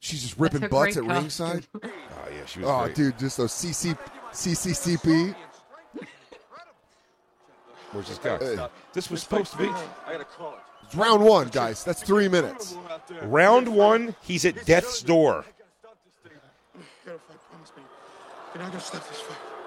She's 0.00 0.22
just 0.22 0.38
ripping 0.38 0.64
a 0.64 0.68
butts 0.68 0.96
great 0.96 1.08
at 1.10 1.24
costume. 1.24 1.48
ringside. 1.50 1.66
Oh 2.22 2.28
yeah, 2.34 2.46
she 2.46 2.60
was 2.60 2.68
Oh, 2.68 2.84
great. 2.84 2.94
dude, 2.96 3.18
just 3.18 3.36
those 3.38 3.52
CC, 3.52 3.96
CCCP. 4.32 5.34
Where's 7.92 8.08
this 8.08 8.18
guy? 8.18 8.38
Hey. 8.38 8.56
This 8.92 9.10
was 9.10 9.22
supposed 9.22 9.52
to 9.52 9.58
be 9.58 9.64
I 9.64 10.12
gotta 10.12 10.24
call 10.24 10.56
It's 10.84 10.94
round 10.94 11.24
one, 11.24 11.48
guys. 11.48 11.82
That's 11.84 12.02
three 12.02 12.28
minutes. 12.28 12.76
round 13.22 13.68
one. 13.68 14.14
He's 14.22 14.44
at 14.44 14.64
death's 14.66 15.02
door. 15.02 15.44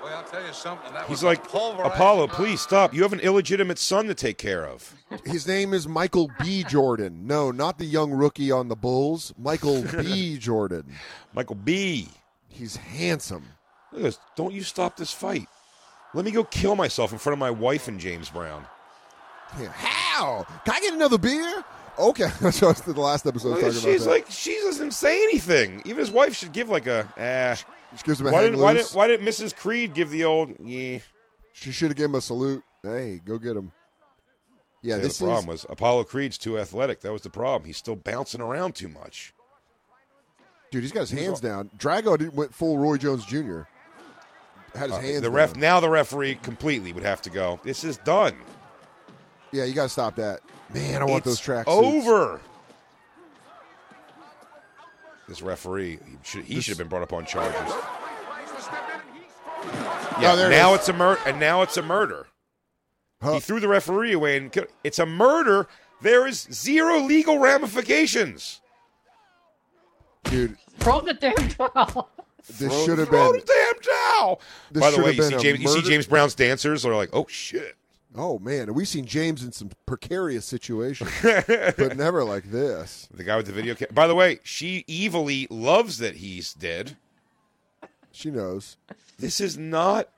Boy, 0.03 0.09
I'll 0.09 0.23
tell 0.23 0.45
you 0.45 0.51
something. 0.51 0.91
That 0.91 1.03
He's 1.03 1.09
was 1.09 1.23
like, 1.23 1.45
Apollo, 1.45 2.27
bomb. 2.27 2.35
please 2.35 2.59
stop. 2.59 2.93
You 2.93 3.03
have 3.03 3.13
an 3.13 3.21
illegitimate 3.21 3.79
son 3.79 4.07
to 4.07 4.13
take 4.13 4.37
care 4.37 4.67
of. 4.67 4.93
His 5.25 5.47
name 5.47 5.73
is 5.73 5.87
Michael 5.87 6.29
B. 6.41 6.65
Jordan. 6.65 7.25
No, 7.25 7.51
not 7.51 7.77
the 7.77 7.85
young 7.85 8.11
rookie 8.11 8.51
on 8.51 8.67
the 8.67 8.75
Bulls. 8.75 9.33
Michael 9.37 9.81
B. 9.83 10.37
Jordan. 10.39 10.93
Michael 11.33 11.55
B. 11.55 12.09
He's 12.49 12.75
handsome. 12.75 13.45
Look 13.93 14.01
at 14.01 14.03
this. 14.03 14.19
Don't 14.35 14.53
you 14.53 14.63
stop 14.63 14.97
this 14.97 15.13
fight. 15.13 15.47
Let 16.13 16.25
me 16.25 16.31
go 16.31 16.43
kill 16.43 16.75
myself 16.75 17.13
in 17.13 17.17
front 17.17 17.33
of 17.33 17.39
my 17.39 17.51
wife 17.51 17.87
and 17.87 17.97
James 17.97 18.29
Brown. 18.29 18.65
Yeah. 19.57 19.69
How? 19.69 20.45
Can 20.65 20.73
I 20.75 20.81
get 20.81 20.93
another 20.93 21.17
beer? 21.17 21.63
Okay, 21.97 22.27
that's 22.41 22.61
what 22.61 22.63
I 22.63 22.67
was 22.71 22.81
the 22.81 22.99
last 22.99 23.25
episode 23.25 23.51
was 23.51 23.63
Look 23.63 23.73
talking 23.73 23.91
She's 23.93 24.03
about. 24.03 24.11
like, 24.11 24.25
she 24.29 24.59
doesn't 24.65 24.91
say 24.91 25.23
anything. 25.23 25.81
Even 25.85 25.99
his 25.99 26.11
wife 26.11 26.35
should 26.35 26.51
give 26.51 26.67
like 26.67 26.87
a, 26.87 27.07
eh. 27.15 27.55
She 27.97 28.03
gives 28.03 28.19
him 28.21 28.27
a 28.27 28.31
Why 28.31 28.41
didn't, 28.43 28.59
why, 28.59 28.73
didn't, 28.73 28.91
why 28.93 29.07
didn't 29.07 29.25
Mrs. 29.25 29.55
Creed 29.55 29.93
give 29.93 30.09
the 30.09 30.23
old, 30.25 30.53
yeah? 30.59 30.99
She 31.53 31.71
should 31.71 31.89
have 31.89 31.97
given 31.97 32.11
him 32.11 32.15
a 32.15 32.21
salute. 32.21 32.63
Hey, 32.81 33.21
go 33.23 33.37
get 33.37 33.55
him. 33.55 33.71
Yeah, 34.81 34.95
Yeah, 34.97 35.01
this 35.03 35.19
the 35.19 35.25
problem 35.25 35.53
is 35.53 35.63
was 35.63 35.65
Apollo 35.69 36.05
Creed's 36.05 36.37
too 36.37 36.57
athletic. 36.59 37.01
That 37.01 37.13
was 37.13 37.21
the 37.21 37.29
problem. 37.29 37.65
He's 37.67 37.77
still 37.77 37.95
bouncing 37.95 38.41
around 38.41 38.75
too 38.75 38.89
much. 38.89 39.33
dude. 40.71 40.81
He's 40.83 40.91
got 40.91 41.01
his 41.01 41.11
hands 41.11 41.39
down. 41.39 41.69
Drago 41.77 42.17
didn't 42.17 42.33
went 42.33 42.53
full 42.53 42.77
Roy 42.79 42.97
Jones 42.97 43.25
Jr. 43.25 43.61
had 44.75 44.89
his 44.89 44.91
Uh, 44.93 44.99
hands. 44.99 45.21
the 45.21 45.29
ref 45.29 45.53
down. 45.53 45.61
now 45.61 45.79
the 45.79 45.89
referee 45.89 46.35
completely 46.41 46.91
would 46.93 47.03
have 47.03 47.21
to 47.21 47.29
go. 47.29 47.59
This 47.63 47.83
is 47.83 47.97
done. 47.99 48.35
Yeah, 49.51 49.65
you 49.65 49.73
got 49.75 49.83
to 49.83 49.89
stop 49.89 50.15
that. 50.15 50.41
Man, 50.73 50.99
I 51.01 51.05
want 51.05 51.17
It's 51.19 51.25
those 51.25 51.39
tracks. 51.39 51.65
Over. 51.67 52.41
This 55.27 55.41
referee, 55.41 55.99
he 56.05 56.17
should, 56.23 56.43
he 56.45 56.61
should 56.61 56.71
have 56.71 56.77
been 56.77 56.87
brought 56.89 57.01
up 57.03 57.13
on 57.13 57.25
charges. 57.25 57.73
Yeah, 60.19 60.33
Oh, 60.33 60.35
there 60.35 60.47
it 60.51 60.55
now 60.55 60.73
it's 60.73 60.87
a 60.89 60.93
murder, 60.93 61.19
and 61.25 61.39
now 61.39 61.61
it's 61.61 61.77
a 61.77 61.81
murder. 61.81 62.27
Huh. 63.21 63.33
He 63.33 63.39
threw 63.39 63.59
the 63.59 63.67
referee 63.67 64.11
away, 64.13 64.37
and 64.37 64.51
ki- 64.51 64.65
it's 64.83 64.99
a 64.99 65.05
murder. 65.05 65.67
There 66.01 66.27
is 66.27 66.41
zero 66.51 66.99
legal 66.99 67.39
ramifications. 67.39 68.61
Dude, 70.25 70.57
Throw 70.79 71.01
the 71.01 71.13
damn 71.13 71.33
towel. 71.49 72.09
this 72.59 72.85
should 72.85 72.99
have 72.99 73.09
been. 73.09 73.19
throw 73.19 73.31
been. 73.31 73.41
the 73.41 73.45
damn 73.45 73.81
towel. 73.81 74.41
This 74.71 74.81
By 74.81 74.89
the 74.91 74.95
should 74.97 75.05
way, 75.05 75.15
have 75.15 75.15
you 75.15 75.23
see, 75.23 75.29
been 75.29 75.39
a 75.39 75.41
James, 75.43 75.59
you 75.61 75.67
see 75.69 75.81
James 75.89 76.07
Brown's 76.07 76.35
dancers 76.35 76.85
are 76.85 76.95
like, 76.95 77.09
oh 77.13 77.25
shit. 77.29 77.75
Oh 78.15 78.37
man, 78.39 78.73
we've 78.73 78.87
seen 78.87 79.05
James 79.05 79.43
in 79.43 79.51
some 79.51 79.71
precarious 79.85 80.45
situations, 80.45 81.09
but 81.23 81.97
never 81.97 82.23
like 82.23 82.51
this. 82.51 83.07
The 83.13 83.23
guy 83.23 83.37
with 83.37 83.47
the 83.47 83.51
video. 83.53 83.73
Ca- 83.73 83.87
By 83.91 84.07
the 84.07 84.15
way, 84.15 84.39
she 84.43 84.85
evilly 84.87 85.47
loves 85.49 85.97
that 85.97 86.17
he's 86.17 86.53
dead. 86.53 86.95
She 88.11 88.29
knows. 88.29 88.77
This 89.17 89.41
is 89.41 89.57
not. 89.57 90.09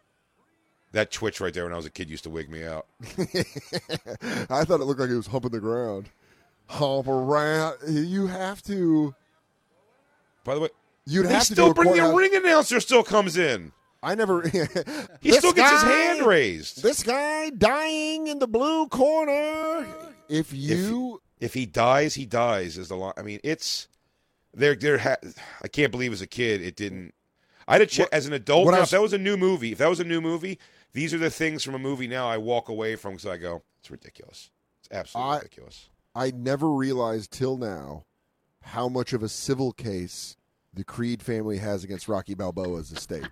That 0.91 1.11
twitch 1.11 1.39
right 1.41 1.53
there 1.53 1.63
when 1.65 1.73
I 1.73 1.77
was 1.77 1.85
a 1.85 1.89
kid 1.89 2.09
used 2.09 2.23
to 2.23 2.29
wig 2.29 2.49
me 2.49 2.63
out. 2.63 2.85
I 3.01 4.63
thought 4.63 4.79
it 4.81 4.85
looked 4.85 4.99
like 4.99 5.09
he 5.09 5.15
was 5.15 5.27
humping 5.27 5.51
the 5.51 5.59
ground. 5.59 6.09
Hump 6.67 7.07
around. 7.07 7.77
You 7.87 8.27
have 8.27 8.61
to. 8.63 9.13
By 10.43 10.55
the 10.55 10.61
way, 10.61 10.69
You'd 11.05 11.27
they 11.27 11.33
have 11.33 11.45
to 11.47 11.53
still 11.53 11.73
bring 11.73 11.93
the 11.93 12.13
ring 12.13 12.35
announcer. 12.35 12.79
Still 12.79 13.03
comes 13.03 13.37
in. 13.37 13.71
I 14.05 14.15
never. 14.15 14.41
He 15.21 15.31
still 15.31 15.51
gets 15.53 15.71
his 15.71 15.83
hand 15.83 16.25
raised. 16.25 16.83
This 16.83 17.01
guy 17.03 17.49
dying 17.49 18.27
in 18.27 18.39
the 18.39 18.47
blue 18.47 18.87
corner. 18.87 19.87
If 20.29 20.53
you, 20.53 21.21
If 21.39 21.53
he 21.53 21.65
dies, 21.65 22.13
he 22.15 22.25
dies. 22.25 22.77
Is 22.77 22.89
the 22.89 22.95
line? 22.95 23.13
I 23.17 23.21
mean, 23.23 23.39
it's 23.43 23.87
there. 24.53 24.75
There. 24.75 24.97
Ha- 24.99 25.17
I 25.63 25.67
can't 25.67 25.91
believe 25.91 26.13
as 26.13 26.21
a 26.21 26.27
kid 26.27 26.61
it 26.61 26.75
didn't. 26.75 27.13
I 27.67 27.73
had 27.73 27.79
to 27.79 27.87
check 27.87 28.09
as 28.11 28.27
an 28.27 28.33
adult. 28.33 28.67
Now, 28.67 28.79
was- 28.79 28.89
if 28.89 28.91
that 28.91 29.01
was 29.01 29.13
a 29.13 29.17
new 29.17 29.37
movie, 29.37 29.71
if 29.71 29.79
that 29.79 29.89
was 29.89 29.99
a 29.99 30.03
new 30.03 30.21
movie, 30.21 30.59
these 30.93 31.13
are 31.13 31.17
the 31.17 31.31
things 31.31 31.63
from 31.63 31.73
a 31.73 31.79
movie. 31.79 32.07
Now 32.07 32.29
I 32.29 32.37
walk 32.37 32.69
away 32.69 32.95
from 32.95 33.13
because 33.13 33.25
I 33.25 33.37
go, 33.37 33.63
it's 33.79 33.89
ridiculous. 33.89 34.51
It's 34.81 34.89
absolutely 34.91 35.31
I- 35.31 35.37
ridiculous. 35.37 35.89
I 36.13 36.31
never 36.31 36.69
realized 36.69 37.31
till 37.31 37.57
now 37.57 38.05
how 38.61 38.87
much 38.87 39.13
of 39.13 39.21
a 39.23 39.29
civil 39.29 39.73
case 39.73 40.37
the 40.73 40.83
Creed 40.83 41.21
family 41.21 41.57
has 41.57 41.83
against 41.83 42.07
Rocky 42.07 42.33
Balboa's 42.35 42.91
estate. 42.91 43.27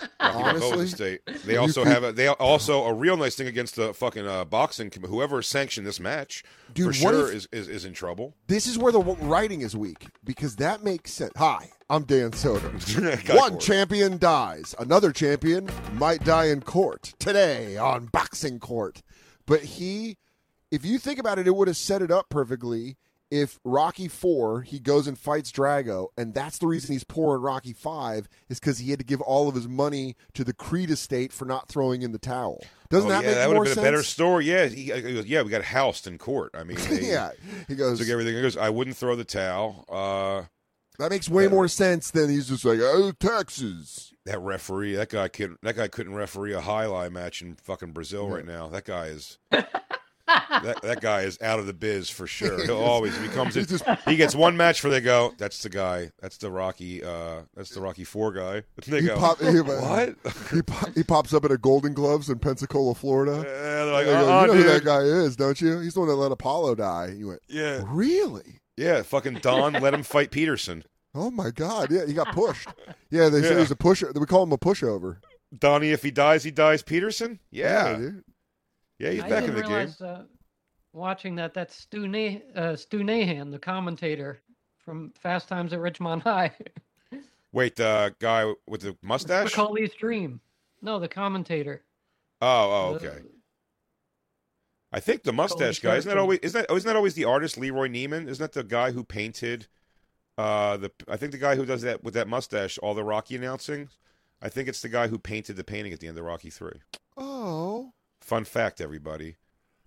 Rocky 0.00 0.42
Balboa's 0.42 0.62
Honestly, 0.72 0.84
estate. 1.18 1.20
They 1.44 1.52
you 1.54 1.58
also 1.60 1.82
could- 1.84 1.92
have 1.92 2.04
a, 2.04 2.12
they 2.12 2.26
also 2.28 2.84
a 2.84 2.92
real 2.94 3.16
nice 3.16 3.34
thing 3.36 3.46
against 3.46 3.76
the 3.76 3.92
fucking 3.94 4.26
uh, 4.26 4.44
boxing. 4.44 4.90
Whoever 5.06 5.42
sanctioned 5.42 5.86
this 5.86 6.00
match 6.00 6.42
Dude, 6.74 6.86
for 6.88 6.92
sure 6.92 7.28
if- 7.28 7.34
is, 7.34 7.48
is 7.52 7.68
is 7.68 7.84
in 7.84 7.92
trouble. 7.92 8.34
this 8.46 8.66
is 8.66 8.78
where 8.78 8.92
the 8.92 9.00
writing 9.00 9.60
is 9.62 9.76
weak 9.76 10.06
because 10.24 10.56
that 10.56 10.82
makes 10.84 11.12
sense. 11.12 11.32
Hi, 11.36 11.70
I'm 11.88 12.04
Dan 12.04 12.30
Soder. 12.32 12.70
One 13.36 13.58
champion 13.58 14.18
dies, 14.18 14.74
another 14.78 15.12
champion 15.12 15.68
might 15.94 16.24
die 16.24 16.46
in 16.46 16.60
court 16.62 17.14
today 17.18 17.76
on 17.76 18.06
Boxing 18.06 18.58
Court. 18.58 19.02
But 19.46 19.60
he, 19.62 20.16
if 20.70 20.84
you 20.84 20.98
think 20.98 21.18
about 21.18 21.38
it, 21.38 21.46
it 21.48 21.54
would 21.56 21.66
have 21.68 21.76
set 21.76 22.02
it 22.02 22.10
up 22.10 22.28
perfectly. 22.28 22.96
If 23.30 23.60
Rocky 23.64 24.08
Four, 24.08 24.62
he 24.62 24.80
goes 24.80 25.06
and 25.06 25.16
fights 25.18 25.52
Drago, 25.52 26.08
and 26.16 26.34
that's 26.34 26.58
the 26.58 26.66
reason 26.66 26.92
he's 26.92 27.04
poor 27.04 27.36
in 27.36 27.42
Rocky 27.42 27.72
Five, 27.72 28.28
is 28.48 28.58
because 28.58 28.78
he 28.78 28.90
had 28.90 28.98
to 28.98 29.04
give 29.04 29.20
all 29.20 29.48
of 29.48 29.54
his 29.54 29.68
money 29.68 30.16
to 30.34 30.42
the 30.42 30.52
Creed 30.52 30.90
estate 30.90 31.32
for 31.32 31.44
not 31.44 31.68
throwing 31.68 32.02
in 32.02 32.10
the 32.10 32.18
towel. 32.18 32.64
Doesn't 32.88 33.08
Oh, 33.08 33.12
that 33.14 33.22
yeah, 33.22 33.28
make 33.30 33.36
that 33.38 33.48
would 33.48 33.56
have 33.58 33.64
been 33.66 33.74
sense? 33.74 33.78
a 33.78 33.82
better 33.86 34.02
story. 34.02 34.46
Yeah, 34.46 34.66
he, 34.66 34.82
he 34.84 35.00
goes, 35.14 35.26
yeah, 35.26 35.42
we 35.42 35.50
got 35.50 35.62
housed 35.62 36.08
in 36.08 36.18
court. 36.18 36.50
I 36.54 36.64
mean, 36.64 36.76
they 36.88 37.08
yeah, 37.08 37.30
he 37.68 37.76
goes. 37.76 38.00
took 38.00 38.08
everything. 38.08 38.34
He 38.34 38.42
goes, 38.42 38.56
I 38.56 38.68
wouldn't 38.68 38.96
throw 38.96 39.14
the 39.14 39.24
towel. 39.24 39.84
Uh, 39.88 40.46
That 40.98 41.10
makes 41.12 41.28
way 41.28 41.46
more 41.46 41.68
sense 41.68 42.10
than 42.10 42.30
he's 42.30 42.48
just 42.48 42.64
like, 42.64 42.80
oh, 42.82 43.12
taxes. 43.12 44.12
that 44.26 44.40
referee, 44.40 44.96
that 44.96 45.08
guy 45.10 45.28
couldn't. 45.28 45.60
That 45.62 45.76
guy 45.76 45.86
couldn't 45.86 46.14
referee 46.14 46.52
a 46.54 46.60
highlight 46.60 47.12
match 47.12 47.42
in 47.42 47.54
fucking 47.54 47.92
Brazil 47.92 48.28
right 48.28 48.44
now. 48.44 48.66
That 48.68 48.84
guy 48.86 49.06
is. 49.06 49.38
that, 50.62 50.78
that 50.82 51.00
guy 51.00 51.22
is 51.22 51.38
out 51.42 51.58
of 51.58 51.66
the 51.66 51.72
biz 51.72 52.08
for 52.10 52.26
sure. 52.26 52.62
He'll 52.66 52.78
always 52.78 53.16
he 53.20 53.28
comes 53.28 53.56
in. 53.56 53.66
He 54.06 54.16
gets 54.16 54.34
one 54.34 54.56
match 54.56 54.82
where 54.84 54.90
they 54.90 55.00
go. 55.00 55.32
That's 55.38 55.62
the 55.62 55.68
guy. 55.68 56.10
That's 56.20 56.36
the 56.36 56.50
Rocky. 56.50 57.02
Uh, 57.02 57.42
that's 57.54 57.70
the 57.70 57.80
Rocky 57.80 58.04
Four 58.04 58.32
guy. 58.32 58.62
They 58.86 59.00
He, 59.02 59.06
go. 59.08 59.16
pop, 59.18 59.38
he, 59.40 59.60
what? 59.60 60.14
he, 60.52 60.62
po- 60.62 60.90
he 60.94 61.02
pops 61.02 61.32
up 61.34 61.44
at 61.44 61.50
a 61.52 61.58
Golden 61.58 61.92
Gloves 61.94 62.28
in 62.30 62.38
Pensacola, 62.38 62.94
Florida. 62.94 63.34
And 63.34 63.44
they're 63.44 63.86
like, 63.92 64.06
They 64.06 64.12
go, 64.12 64.28
uh-uh, 64.28 64.40
you 64.42 64.46
know 64.48 64.54
who 64.54 64.62
that 64.64 64.84
guy 64.84 65.00
is, 65.00 65.36
don't 65.36 65.60
you? 65.60 65.80
He's 65.80 65.94
the 65.94 66.00
one 66.00 66.08
that 66.08 66.16
let 66.16 66.32
Apollo 66.32 66.76
die. 66.76 67.14
You 67.16 67.28
went, 67.28 67.40
Yeah, 67.48 67.82
really? 67.86 68.60
yeah. 68.76 69.02
Fucking 69.02 69.34
Don 69.42 69.74
let 69.74 69.94
him 69.94 70.02
fight 70.02 70.30
Peterson. 70.30 70.84
Oh 71.14 71.30
my 71.30 71.50
God! 71.50 71.90
Yeah, 71.90 72.06
he 72.06 72.12
got 72.14 72.32
pushed. 72.32 72.68
Yeah, 73.10 73.28
they 73.28 73.40
said 73.42 73.50
Yeah. 73.52 73.56
it 73.56 73.60
was 73.62 73.70
a 73.72 73.76
pusher. 73.76 74.12
We 74.14 74.24
call 74.26 74.44
him 74.44 74.52
a 74.52 74.58
pushover. 74.58 75.16
Donnie, 75.58 75.90
if 75.90 76.00
he 76.04 76.12
dies, 76.12 76.44
he 76.44 76.52
dies. 76.52 76.80
Peterson. 76.80 77.40
Yeah, 77.50 77.96
dude. 77.96 78.22
Yeah. 79.00 79.10
He's 79.10 79.22
I 79.24 79.28
back 79.28 79.44
in 79.44 79.54
the 79.56 79.62
game. 79.62 79.70
realize, 79.70 80.00
Uh, 80.00 80.22
watching 80.92 81.34
that, 81.36 81.52
that's 81.54 81.74
Stu, 81.74 82.06
Na- 82.06 82.38
uh, 82.54 82.76
Stu 82.76 83.00
Nahan, 83.00 83.50
the 83.50 83.58
commentator 83.58 84.40
from 84.78 85.12
Fast 85.20 85.48
Times 85.48 85.72
at 85.72 85.80
Richmond 85.80 86.22
High. 86.24 86.52
Wait, 87.52 87.74
the 87.76 88.14
guy 88.20 88.52
with 88.68 88.82
the 88.82 88.96
mustache? 89.02 89.58
Oh, 89.58 89.62
Macaulay's 89.64 89.94
Dream. 89.94 90.40
No, 90.82 90.98
the 91.00 91.08
commentator. 91.08 91.82
oh, 92.40 92.92
Uh, 92.92 92.94
okay. 92.96 93.18
I 94.92 94.98
think 95.00 95.22
the 95.22 95.32
mustache 95.32 95.78
guy 95.80 95.96
isn't 95.96 96.08
that 96.08 96.18
always 96.18 96.40
isn't 96.40 96.66
that, 96.68 96.74
isn't 96.74 96.86
that 96.88 96.96
always 96.96 97.14
the 97.14 97.24
artist 97.24 97.56
Leroy 97.56 97.86
Neiman? 97.88 98.28
Isn't 98.28 98.38
that 98.42 98.52
the 98.52 98.64
guy 98.64 98.90
who 98.90 99.04
painted 99.04 99.66
uh 100.36 100.76
the 100.78 100.90
I 101.06 101.16
think 101.16 101.30
the 101.32 101.38
guy 101.38 101.54
who 101.54 101.64
does 101.64 101.82
that 101.82 102.02
with 102.02 102.14
that 102.14 102.26
mustache 102.26 102.76
all 102.78 102.94
the 102.94 103.04
Rocky 103.04 103.36
announcing? 103.36 103.88
I 104.42 104.48
think 104.48 104.68
it's 104.68 104.80
the 104.82 104.88
guy 104.88 105.06
who 105.06 105.16
painted 105.18 105.54
the 105.56 105.62
painting 105.64 105.92
at 105.92 106.00
the 106.00 106.08
end 106.08 106.18
of 106.18 106.24
Rocky 106.24 106.50
3. 106.50 106.72
Oh, 107.16 107.69
Fun 108.30 108.44
fact 108.44 108.80
everybody. 108.80 109.34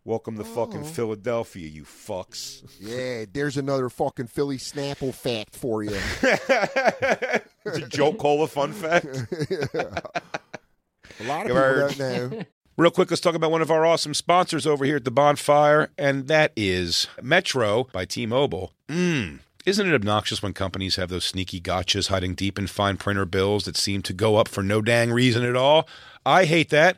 Welcome 0.04 0.38
to 0.38 0.44
fucking 0.44 0.82
Oh. 0.82 0.84
Philadelphia, 0.84 1.66
you 1.66 1.84
fucks. 1.86 2.62
yeah. 2.78 3.24
There's 3.32 3.56
another 3.56 3.88
fucking 3.88 4.28
Philly 4.28 4.58
Snapple 4.58 5.14
fact 5.14 5.56
for 5.56 5.82
you. 5.82 5.98
it's 6.22 7.78
a 7.78 7.88
Joe 7.88 8.12
Cola 8.14 8.48
fun 8.50 8.74
fact. 8.74 9.06
A 11.22 11.24
lot 11.24 11.44
of 11.44 11.48
You 11.48 11.54
people 11.54 11.56
heard. 11.56 11.96
don't 11.98 12.32
know. 12.34 12.44
Real 12.78 12.92
quick, 12.92 13.10
let's 13.12 13.22
talk 13.22 13.34
about 13.36 13.50
one 13.50 13.62
of 13.62 13.72
our 13.72 13.86
awesome 13.86 14.14
sponsors 14.14 14.68
over 14.68 14.84
here 14.84 14.98
at 14.98 15.06
the 15.06 15.10
bonfire, 15.12 15.92
and 15.98 16.28
that 16.28 16.52
is 16.58 17.08
Metro 17.22 17.86
by 17.94 18.04
T 18.04 18.26
Mobile. 18.26 18.74
Mmm. 18.90 19.40
Isn't 19.66 19.88
it 19.88 19.94
obnoxious 19.96 20.44
when 20.44 20.52
companies 20.52 20.98
have 20.98 21.08
those 21.08 21.24
sneaky 21.24 21.62
gotchas 21.62 22.10
hiding 22.10 22.36
deep 22.36 22.60
in 22.60 22.68
fine 22.68 22.98
printer 22.98 23.24
bills 23.24 23.64
that 23.64 23.78
seem 23.78 24.02
to 24.02 24.12
go 24.12 24.36
up 24.36 24.50
for 24.50 24.62
no 24.64 24.82
dang 24.82 25.12
reason 25.14 25.46
at 25.46 25.56
all? 25.56 25.88
I 26.26 26.44
hate 26.44 26.72
that. 26.72 26.98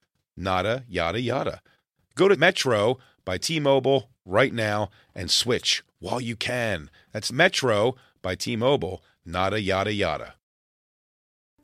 nada 0.41 0.83
yada 0.89 1.21
yada. 1.21 1.61
Go 2.15 2.27
to 2.27 2.35
Metro 2.35 2.97
by 3.23 3.37
T 3.37 3.59
Mobile 3.59 4.09
right 4.25 4.53
now 4.53 4.89
and 5.15 5.29
switch 5.29 5.83
while 5.99 6.19
you 6.19 6.35
can. 6.35 6.89
That's 7.11 7.31
Metro 7.31 7.95
by 8.21 8.35
T 8.35 8.55
Mobile, 8.55 9.03
nada 9.25 9.61
yada 9.61 9.93
yada. 9.93 10.35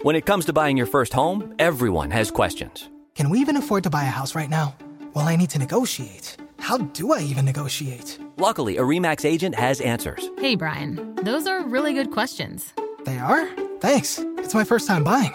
When 0.03 0.15
it 0.15 0.27
comes 0.27 0.45
to 0.45 0.53
buying 0.53 0.77
your 0.77 0.85
first 0.85 1.13
home, 1.13 1.55
everyone 1.57 2.11
has 2.11 2.29
questions. 2.29 2.87
Can 3.15 3.31
we 3.31 3.39
even 3.39 3.57
afford 3.57 3.83
to 3.83 3.89
buy 3.89 4.03
a 4.03 4.17
house 4.19 4.35
right 4.35 4.49
now? 4.49 4.75
Well, 5.15 5.27
I 5.27 5.35
need 5.35 5.49
to 5.51 5.59
negotiate. 5.59 6.37
How 6.59 6.77
do 6.77 7.13
I 7.13 7.21
even 7.21 7.45
negotiate? 7.45 8.19
Luckily, 8.37 8.77
a 8.77 8.81
REMAX 8.83 9.25
agent 9.25 9.55
has 9.55 9.81
answers. 9.81 10.29
Hey, 10.37 10.55
Brian, 10.55 11.15
those 11.23 11.47
are 11.47 11.63
really 11.63 11.93
good 11.93 12.11
questions. 12.11 12.73
They 13.05 13.17
are? 13.17 13.47
Thanks. 13.79 14.19
It's 14.37 14.53
my 14.53 14.63
first 14.63 14.87
time 14.87 15.03
buying. 15.03 15.33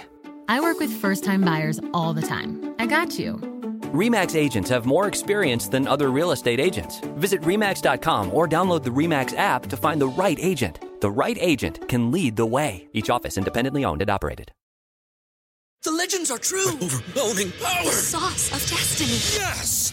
I 0.48 0.60
work 0.60 0.78
with 0.78 0.92
first 0.92 1.24
time 1.24 1.40
buyers 1.40 1.80
all 1.92 2.12
the 2.12 2.22
time. 2.22 2.71
I 2.82 2.86
got 2.86 3.16
you. 3.16 3.36
REMAX 3.94 4.34
agents 4.34 4.68
have 4.70 4.86
more 4.86 5.06
experience 5.06 5.68
than 5.68 5.86
other 5.86 6.10
real 6.10 6.32
estate 6.32 6.58
agents. 6.58 6.98
Visit 7.14 7.42
REMAX.com 7.42 8.34
or 8.34 8.48
download 8.48 8.82
the 8.82 8.90
REMAX 8.90 9.36
app 9.36 9.66
to 9.66 9.76
find 9.76 10.00
the 10.00 10.08
right 10.08 10.36
agent. 10.40 10.80
The 11.00 11.08
right 11.08 11.38
agent 11.40 11.88
can 11.88 12.10
lead 12.10 12.34
the 12.34 12.44
way. 12.44 12.88
Each 12.92 13.08
office 13.08 13.38
independently 13.38 13.84
owned 13.84 14.02
and 14.02 14.10
operated. 14.10 14.50
The 15.84 15.92
legends 15.92 16.32
are 16.32 16.38
true. 16.38 16.70
overwhelming 16.82 17.52
power! 17.62 17.84
The 17.84 17.92
sauce 17.92 18.50
of 18.50 18.68
destiny. 18.68 19.12
Yes! 19.40 19.92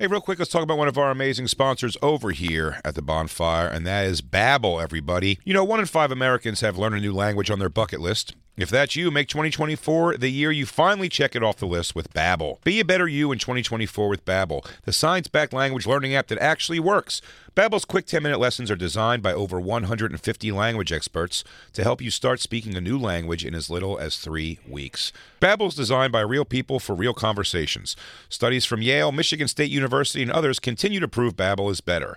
Hey, 0.00 0.06
real 0.06 0.20
quick, 0.20 0.38
let's 0.38 0.52
talk 0.52 0.62
about 0.62 0.78
one 0.78 0.86
of 0.86 0.96
our 0.96 1.10
amazing 1.10 1.48
sponsors 1.48 1.96
over 2.00 2.30
here 2.30 2.80
at 2.84 2.94
the 2.94 3.02
bonfire, 3.02 3.66
and 3.66 3.84
that 3.84 4.06
is 4.06 4.22
Babbel, 4.22 4.80
everybody. 4.80 5.40
You 5.42 5.52
know, 5.52 5.64
one 5.64 5.80
in 5.80 5.86
five 5.86 6.12
Americans 6.12 6.60
have 6.60 6.78
learned 6.78 6.94
a 6.94 7.00
new 7.00 7.12
language 7.12 7.50
on 7.50 7.58
their 7.58 7.68
bucket 7.68 7.98
list. 7.98 8.36
If 8.58 8.70
that's 8.70 8.96
you, 8.96 9.12
make 9.12 9.28
2024 9.28 10.16
the 10.16 10.30
year 10.30 10.50
you 10.50 10.66
finally 10.66 11.08
check 11.08 11.36
it 11.36 11.44
off 11.44 11.58
the 11.58 11.66
list 11.66 11.94
with 11.94 12.12
Babbel. 12.12 12.60
Be 12.64 12.80
a 12.80 12.84
better 12.84 13.06
you 13.06 13.30
in 13.30 13.38
2024 13.38 14.08
with 14.08 14.24
Babbel, 14.24 14.68
the 14.82 14.92
science-backed 14.92 15.52
language 15.52 15.86
learning 15.86 16.16
app 16.16 16.26
that 16.26 16.38
actually 16.38 16.80
works. 16.80 17.22
Babbel's 17.54 17.84
quick 17.84 18.06
10-minute 18.06 18.40
lessons 18.40 18.68
are 18.68 18.76
designed 18.76 19.22
by 19.22 19.32
over 19.32 19.60
150 19.60 20.52
language 20.52 20.92
experts 20.92 21.44
to 21.72 21.84
help 21.84 22.02
you 22.02 22.10
start 22.10 22.40
speaking 22.40 22.76
a 22.76 22.80
new 22.80 22.98
language 22.98 23.44
in 23.44 23.54
as 23.54 23.70
little 23.70 23.96
as 23.96 24.16
3 24.18 24.58
weeks. 24.68 25.12
Babbel's 25.40 25.76
designed 25.76 26.12
by 26.12 26.20
real 26.20 26.44
people 26.44 26.80
for 26.80 26.94
real 26.94 27.14
conversations. 27.14 27.94
Studies 28.28 28.64
from 28.64 28.82
Yale, 28.82 29.12
Michigan 29.12 29.46
State 29.46 29.70
University, 29.70 30.22
and 30.22 30.32
others 30.32 30.58
continue 30.58 30.98
to 30.98 31.08
prove 31.08 31.36
Babbel 31.36 31.70
is 31.70 31.80
better. 31.80 32.16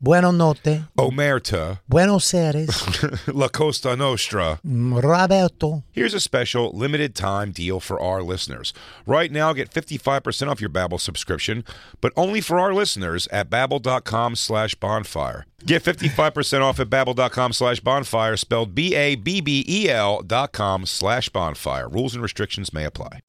Buono 0.00 0.30
notte. 0.30 0.84
Omerta. 0.96 1.80
Buenos 1.88 2.32
Aires. 2.32 3.02
La 3.26 3.48
Costa 3.48 3.96
Nostra. 3.96 4.60
Mm, 4.64 5.02
Roberto. 5.02 5.82
Here's 5.90 6.14
a 6.14 6.20
special 6.20 6.70
limited 6.72 7.16
time 7.16 7.50
deal 7.50 7.80
for 7.80 8.00
our 8.00 8.22
listeners. 8.22 8.72
Right 9.06 9.32
now, 9.32 9.52
get 9.52 9.72
55% 9.72 10.48
off 10.48 10.60
your 10.60 10.70
Babbel 10.70 11.00
subscription, 11.00 11.64
but 12.00 12.12
only 12.16 12.40
for 12.40 12.60
our 12.60 12.72
listeners 12.72 13.26
at 13.32 13.50
babbel.com 13.50 14.36
slash 14.36 14.76
bonfire. 14.76 15.46
Get 15.66 15.82
55% 15.82 16.60
off 16.60 16.78
at 16.78 16.88
babbel.com 16.88 17.52
slash 17.52 17.80
bonfire, 17.80 18.36
spelled 18.36 18.76
B-A-B-B-E-L 18.76 20.22
dot 20.22 20.52
com 20.52 20.86
slash 20.86 21.28
bonfire. 21.28 21.88
Rules 21.88 22.14
and 22.14 22.22
restrictions 22.22 22.72
may 22.72 22.84
apply. 22.84 23.20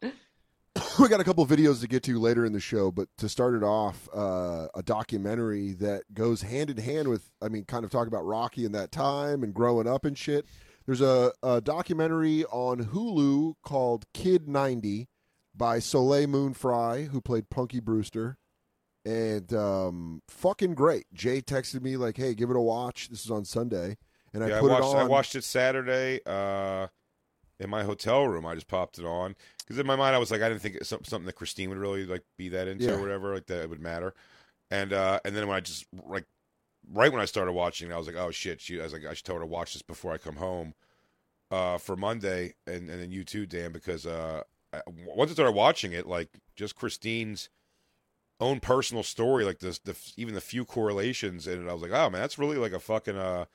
we 1.00 1.08
got 1.08 1.20
a 1.20 1.24
couple 1.24 1.44
of 1.44 1.50
videos 1.50 1.82
to 1.82 1.88
get 1.88 2.04
to 2.04 2.20
later 2.20 2.46
in 2.46 2.54
the 2.54 2.60
show, 2.60 2.92
but 2.92 3.08
to 3.18 3.30
start 3.30 3.56
it 3.56 3.64
off, 3.64 4.08
uh, 4.14 4.68
a 4.76 4.84
documentary 4.84 5.74
that 5.74 6.04
goes 6.14 6.42
hand 6.42 6.70
in 6.70 6.78
hand 6.78 7.08
with, 7.08 7.32
I 7.42 7.50
mean, 7.50 7.66
kind 7.66 7.84
of 7.84 7.92
talk 7.92 8.08
about 8.08 8.26
Rocky 8.26 8.66
in 8.66 8.72
that 8.74 8.92
time 8.92 9.44
and 9.44 9.54
growing 9.54 9.88
up 9.88 10.06
and 10.06 10.18
shit. 10.18 10.46
There's 10.86 11.02
a, 11.02 11.32
a 11.44 11.62
documentary 11.62 12.46
on 12.46 12.86
Hulu 12.86 13.56
called 13.64 14.06
Kid 14.14 14.48
90 14.48 15.08
by 15.56 15.80
Soleil 15.80 16.28
Moon 16.28 16.54
Frye, 16.54 17.04
who 17.04 17.22
played 17.22 17.50
Punky 17.50 17.80
Brewster. 17.80 18.38
And 19.06 19.54
um, 19.54 20.22
fucking 20.28 20.76
great. 20.76 21.06
Jay 21.14 21.42
texted 21.42 21.82
me, 21.82 21.98
like, 21.98 22.18
hey, 22.18 22.34
give 22.34 22.50
it 22.50 22.56
a 22.56 22.62
watch. 22.62 23.10
This 23.10 23.24
is 23.24 23.32
on 23.32 23.46
Sunday. 23.46 23.98
And 24.34 24.44
I 24.44 24.50
yeah, 24.50 24.60
put 24.60 24.72
I 24.72 24.80
watched, 24.80 24.94
it 24.94 24.98
on. 24.98 25.02
I 25.02 25.04
watched 25.04 25.36
it 25.36 25.44
Saturday 25.44 26.20
uh, 26.26 26.88
in 27.60 27.70
my 27.70 27.84
hotel 27.84 28.28
room. 28.28 28.46
I 28.46 28.56
just 28.56 28.68
popped 28.68 29.00
it 29.00 29.06
on 29.06 29.36
because 29.70 29.80
in 29.80 29.86
my 29.88 29.96
mind 29.96 30.16
I 30.16 30.20
was 30.20 30.32
like, 30.32 30.42
I 30.42 30.50
didn't 30.50 30.62
think 30.62 30.76
it's 30.76 30.90
something 30.90 31.24
that 31.26 31.36
Christine 31.36 31.70
would 31.70 31.78
really 31.78 32.06
like 32.06 32.24
be 32.38 32.50
that 32.50 32.68
into 32.68 32.86
Yeah. 32.88 32.94
or 32.96 33.00
whatever, 33.02 33.34
like 33.36 33.46
that 33.46 33.62
it 33.62 33.70
would 33.70 33.80
matter. 33.82 34.14
And 34.72 34.92
uh, 34.92 35.20
and 35.24 35.36
then 35.36 35.48
when 35.48 35.56
I 35.56 35.60
just 35.62 35.86
like 36.08 36.26
right 36.92 37.12
when 37.12 37.22
I 37.22 37.26
started 37.26 37.54
watching, 37.54 37.94
I 37.94 37.98
was 37.98 38.08
like, 38.08 38.16
oh 38.18 38.32
shit, 38.32 38.60
she, 38.62 38.80
I 38.80 38.84
was 38.84 38.94
like, 38.94 39.06
I 39.06 39.14
should 39.14 39.26
tell 39.26 39.36
her 39.36 39.42
to 39.42 39.48
watch 39.48 39.74
this 39.74 39.82
before 39.84 40.12
I 40.12 40.18
come 40.18 40.38
home 40.38 40.74
uh, 41.52 41.78
for 41.78 41.96
Monday, 41.96 42.56
and 42.68 42.90
and 42.90 43.02
then 43.02 43.12
you 43.12 43.24
too, 43.24 43.46
Dan, 43.46 43.72
because 43.72 44.06
uh, 44.06 44.42
I, 44.74 44.82
once 45.16 45.32
I 45.32 45.34
started 45.36 45.54
watching 45.54 45.94
it, 45.94 46.08
like 46.08 46.30
just 46.56 46.76
Christine's 46.76 47.50
own 48.40 48.60
personal 48.60 49.04
story, 49.04 49.44
like 49.44 49.60
this, 49.60 49.80
the 49.80 49.96
even 50.18 50.34
the 50.34 50.42
few 50.42 50.66
correlations 50.66 51.48
in 51.48 51.66
it, 51.66 51.70
I 51.70 51.74
was 51.74 51.82
like, 51.82 51.92
oh 51.92 52.10
man, 52.10 52.22
that's 52.22 52.38
really 52.40 52.58
like 52.58 52.72
a 52.74 52.80
fucking 52.80 53.18
uh 53.18 53.46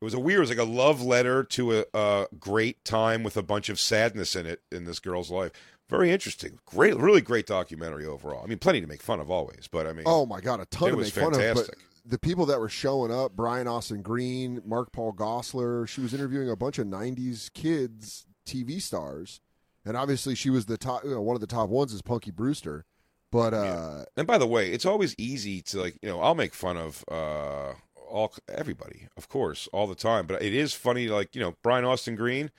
it 0.00 0.04
was 0.04 0.14
a 0.14 0.18
weird, 0.20 0.38
it 0.38 0.40
was 0.40 0.50
like 0.50 0.58
a 0.58 0.64
love 0.64 1.02
letter 1.02 1.44
to 1.44 1.78
a, 1.80 1.84
a 1.94 2.26
great 2.38 2.84
time 2.84 3.22
with 3.22 3.36
a 3.36 3.42
bunch 3.42 3.68
of 3.68 3.78
sadness 3.78 4.34
in 4.34 4.46
it 4.46 4.62
in 4.72 4.84
this 4.84 4.98
girl's 4.98 5.30
life. 5.30 5.52
Very 5.88 6.10
interesting, 6.10 6.58
great, 6.66 6.96
really 6.96 7.20
great 7.20 7.46
documentary 7.46 8.06
overall. 8.06 8.42
I 8.44 8.46
mean, 8.46 8.58
plenty 8.58 8.80
to 8.80 8.86
make 8.86 9.02
fun 9.02 9.18
of 9.20 9.30
always, 9.30 9.68
but 9.70 9.86
I 9.86 9.92
mean, 9.92 10.04
Oh 10.06 10.24
my 10.24 10.40
god, 10.40 10.60
a 10.60 10.66
ton 10.66 10.88
it 10.88 10.92
to 10.92 10.96
was 10.96 11.06
make 11.08 11.24
fun 11.24 11.34
of. 11.34 11.40
fantastic. 11.40 11.78
But 12.04 12.10
the 12.12 12.18
people 12.18 12.46
that 12.46 12.60
were 12.60 12.68
showing 12.68 13.12
up, 13.12 13.32
Brian 13.36 13.66
Austin 13.68 14.00
Green, 14.00 14.62
Mark 14.64 14.92
Paul 14.92 15.12
Gosselaar, 15.12 15.86
she 15.88 16.00
was 16.00 16.14
interviewing 16.14 16.48
a 16.48 16.56
bunch 16.56 16.78
of 16.78 16.86
'90s 16.86 17.52
kids, 17.52 18.24
TV 18.46 18.80
stars, 18.80 19.40
and 19.84 19.96
obviously 19.96 20.34
she 20.34 20.48
was 20.48 20.66
the 20.66 20.78
top. 20.78 21.04
You 21.04 21.10
know, 21.10 21.20
one 21.22 21.34
of 21.36 21.40
the 21.40 21.46
top 21.48 21.68
ones 21.68 21.92
is 21.92 22.02
Punky 22.02 22.30
Brewster. 22.30 22.84
But 23.32 23.54
uh, 23.54 24.04
And 24.16 24.26
by 24.26 24.38
the 24.38 24.46
way, 24.46 24.72
it's 24.72 24.84
always 24.86 25.14
easy 25.16 25.60
to 25.62 25.80
like, 25.80 25.98
you 26.02 26.08
know, 26.08 26.20
I'll 26.20 26.34
make 26.34 26.52
fun 26.54 26.76
of 26.76 27.04
uh 27.08 27.74
all 28.10 28.34
everybody, 28.48 29.08
of 29.16 29.28
course, 29.28 29.68
all 29.72 29.86
the 29.86 29.94
time, 29.94 30.26
but 30.26 30.42
it 30.42 30.54
is 30.54 30.74
funny 30.74 31.08
like, 31.08 31.34
you 31.34 31.40
know, 31.40 31.56
Brian 31.62 31.84
Austin 31.84 32.16
Green, 32.16 32.50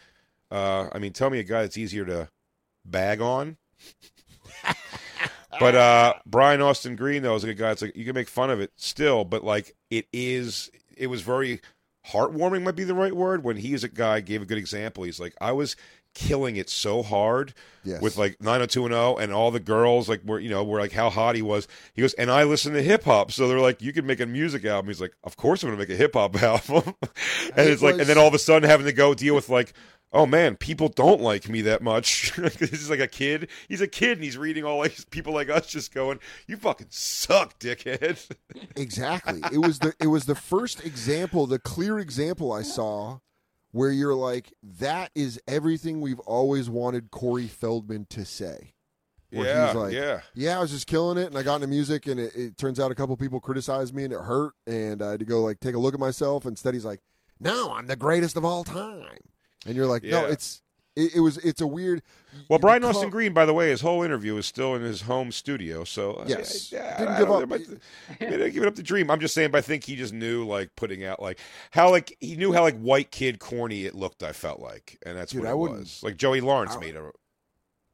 uh 0.50 0.90
I 0.92 1.00
mean, 1.00 1.14
tell 1.14 1.30
me 1.30 1.40
a 1.40 1.44
guy 1.44 1.62
that's 1.62 1.78
easier 1.78 2.06
to 2.06 2.30
bag 2.86 3.22
on. 3.22 3.58
but 5.60 5.76
uh 5.76 6.14
Brian 6.26 6.62
Austin 6.62 6.96
Green 6.96 7.24
though 7.24 7.36
is 7.36 7.44
a 7.44 7.54
guy 7.54 7.70
that's 7.70 7.82
like 7.82 7.96
you 7.96 8.06
can 8.06 8.16
make 8.16 8.30
fun 8.30 8.50
of 8.50 8.60
it 8.60 8.72
still, 8.76 9.26
but 9.26 9.44
like 9.44 9.76
it 9.90 10.08
is 10.14 10.72
it 10.96 11.08
was 11.08 11.22
very 11.22 11.62
heartwarming 12.08 12.64
might 12.64 12.76
be 12.76 12.84
the 12.84 12.96
right 12.96 13.16
word 13.16 13.44
when 13.44 13.58
he 13.58 13.74
is 13.74 13.84
a 13.84 13.90
guy 13.90 14.20
gave 14.22 14.42
a 14.42 14.46
good 14.46 14.58
example. 14.58 15.04
He's 15.04 15.20
like 15.20 15.36
I 15.40 15.52
was 15.52 15.76
killing 16.14 16.56
it 16.58 16.70
so 16.70 17.02
hard 17.04 17.54
Yes. 17.84 18.00
with 18.02 18.16
like 18.18 18.40
90210 18.42 19.24
and 19.24 19.34
all 19.34 19.50
the 19.50 19.60
girls 19.60 20.08
like 20.08 20.24
were 20.24 20.40
you 20.40 20.50
know 20.50 20.64
were 20.64 20.80
like 20.80 20.92
how 20.92 21.10
hot 21.10 21.36
he 21.36 21.42
was. 21.42 21.68
He 21.94 22.02
goes 22.02 22.14
and 22.14 22.30
i 22.30 22.44
listen 22.44 22.74
to 22.74 22.82
hip-hop 22.84 23.32
so 23.32 23.48
they're 23.48 23.60
like 23.60 23.82
you 23.82 23.92
can 23.92 24.06
make 24.06 24.20
a 24.20 24.26
music 24.28 24.66
album. 24.66 24.88
He's 24.90 25.02
like 25.02 25.14
of 25.24 25.36
course 25.38 25.64
i'm 25.64 25.70
gonna 25.70 25.80
make 25.80 25.90
a 25.90 25.96
hip-hop 25.96 26.36
album. 26.44 26.96
And 27.56 27.68
It 27.68 27.72
it's 27.72 27.82
like 27.82 27.94
was- 27.94 28.02
and 28.02 28.10
then 28.10 28.18
all 28.20 28.28
of 28.28 28.34
a 28.34 28.40
sudden 28.40 28.70
having 28.70 28.86
to 28.86 28.94
go 28.94 29.14
deal 29.16 29.34
with 29.36 29.50
like 29.50 29.74
oh 30.14 30.26
man 30.26 30.58
people 30.58 30.90
don't 30.90 31.22
like 31.22 31.48
me 31.50 31.62
that 31.62 31.82
much. 31.82 32.34
This 32.60 32.74
is 32.74 32.90
like 32.90 33.00
a 33.00 33.08
kid. 33.08 33.50
He's 33.68 33.82
a 33.82 33.88
kid 33.88 34.18
and 34.18 34.24
he's 34.24 34.38
reading 34.38 34.64
all 34.66 34.78
like 34.78 35.10
people 35.10 35.34
like 35.34 35.50
us 35.50 35.66
just 35.68 35.92
going 35.94 36.20
you 36.48 36.58
fucking 36.58 36.88
suck 36.92 37.58
dickhead. 37.60 38.30
Exactly, 38.76 39.42
it 39.52 39.58
was 39.60 39.80
the 39.80 39.94
it 40.00 40.08
was 40.08 40.26
the 40.26 40.36
first 40.36 40.86
example, 40.86 41.48
the 41.48 41.58
clear 41.60 41.98
example 42.00 42.52
I 42.52 42.62
saw, 42.62 43.20
where 43.72 43.92
you're 43.92 44.16
like, 44.16 44.54
that 44.80 45.12
is 45.16 45.40
everything 45.48 46.02
we've 46.02 46.20
always 46.22 46.70
wanted 46.70 47.12
Corey 47.12 47.48
Feldman 47.48 48.06
to 48.12 48.26
say. 48.26 48.74
Where 49.32 49.46
yeah 49.46 49.68
he's 49.68 49.76
like, 49.76 49.94
yeah 49.94 50.22
yeah, 50.34 50.58
I 50.58 50.62
was 50.62 50.72
just 50.72 50.88
killing 50.88 51.18
it, 51.18 51.28
and 51.28 51.38
I 51.38 51.44
got 51.44 51.56
into 51.56 51.68
music, 51.68 52.06
and 52.06 52.20
it, 52.20 52.36
it 52.36 52.58
turns 52.58 52.82
out 52.82 52.92
a 52.92 52.96
couple 52.96 53.16
people 53.16 53.40
criticized 53.40 53.96
me, 53.96 54.04
and 54.04 54.12
it 54.12 54.20
hurt, 54.20 54.54
and 54.68 55.02
I 55.02 55.12
had 55.12 55.20
to 55.20 55.26
go 55.26 55.42
like 55.42 55.62
take 55.62 55.74
a 55.74 55.80
look 55.80 55.94
at 55.94 56.02
myself. 56.02 56.46
Instead, 56.46 56.74
he's 56.74 56.84
like, 56.84 57.00
"No, 57.40 57.72
I'm 57.72 57.88
the 57.88 57.96
greatest 57.96 58.36
of 58.36 58.44
all 58.44 58.66
time," 58.66 59.20
and 59.66 59.74
you're 59.76 59.86
like, 59.86 60.04
"No, 60.04 60.26
it's 60.26 60.62
it, 60.96 61.16
it 61.16 61.20
was 61.20 61.38
it's 61.38 61.62
a 61.62 61.68
weird." 61.68 62.02
well, 62.50 62.60
Brian 62.60 62.84
Austin 62.84 63.10
Green, 63.10 63.34
by 63.34 63.46
the 63.46 63.54
way, 63.54 63.70
his 63.70 63.82
whole 63.82 64.04
interview 64.04 64.38
is 64.38 64.46
still 64.46 64.74
in 64.76 64.82
his 64.82 65.02
home 65.02 65.32
studio. 65.32 65.84
So 65.84 66.14
uh, 66.14 66.26
Yes. 66.28 66.70
Didn't 66.70 67.08
I 67.08 67.18
give 67.20 67.30
up. 67.32 67.38
there 67.40 67.48
might- 67.48 67.68
maybe 68.20 68.52
give 68.52 68.64
it 68.64 68.68
up 68.68 68.76
the 68.76 68.84
dream. 68.84 69.10
I'm 69.12 69.20
just 69.20 69.34
saying, 69.34 69.52
but 69.52 69.58
I 69.60 69.62
think 69.62 69.84
he 69.84 69.96
just 69.96 70.14
knew 70.14 70.46
like 70.46 70.70
putting 70.76 71.04
out 71.04 71.22
like 71.22 71.40
how 71.72 71.90
like 71.90 72.16
he 72.20 72.36
knew 72.36 72.54
how 72.54 72.62
like 72.64 72.80
white 72.80 73.12
kid 73.12 73.40
corny 73.40 73.86
it 73.86 73.96
looked. 73.96 74.24
I 74.24 74.32
felt 74.32 74.60
like, 74.60 74.98
and 75.06 75.18
that's 75.18 75.32
Dude, 75.32 75.42
what 75.42 75.50
I 75.50 75.54
it 75.54 75.58
was. 75.58 76.00
Like 76.04 76.18
Joey 76.18 76.42
Lawrence 76.42 76.76
I- 76.76 76.80
made 76.80 76.96
a 76.96 77.12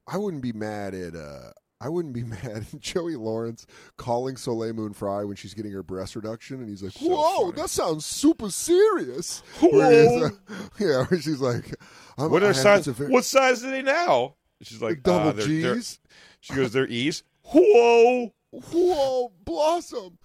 I 0.07 0.17
wouldn't 0.17 0.41
be 0.43 0.53
mad 0.53 0.93
at 0.93 1.15
uh 1.15 1.51
I 1.80 1.90
wouldn't 1.90 2.13
be 2.13 2.24
mad 2.26 2.66
at 2.74 2.80
Joey 2.80 3.16
Lawrence 3.16 3.66
calling 3.98 4.36
Soleil 4.38 4.74
Moon 4.74 4.94
Frye 4.94 5.24
when 5.24 5.36
she's 5.36 5.54
getting 5.54 5.72
her 5.74 5.84
breast 5.84 6.16
reduction, 6.16 6.60
and 6.60 6.70
he's 6.70 6.82
like, 6.84 6.94
So 6.94 7.08
"Whoa, 7.10 7.40
funny. 7.52 7.62
that 7.62 7.70
sounds 7.70 8.06
super 8.06 8.50
serious." 8.50 9.42
Where 9.62 10.26
uh, 10.26 10.30
yeah, 10.80 11.06
where 11.06 11.22
she's 11.22 11.40
like, 11.42 11.76
I'm, 12.18 12.32
what 12.32 12.44
I 12.44 12.48
are 12.48 12.54
size? 12.54 12.88
very- 12.88 13.12
What 13.12 13.26
size 13.26 13.63
are 13.63 13.70
they 13.72 13.82
now? 13.84 14.36
She's 14.62 14.82
like 14.82 15.04
double 15.04 15.30
uh, 15.30 15.32
they're- 15.34 15.46
they're- 15.48 15.76
G's? 15.76 16.00
She 16.40 16.54
goes, 16.54 16.72
they're 16.72 16.88
E's. 16.88 17.24
Whoa! 17.44 18.34
Whoa, 18.52 19.32
Blossom. 19.44 20.18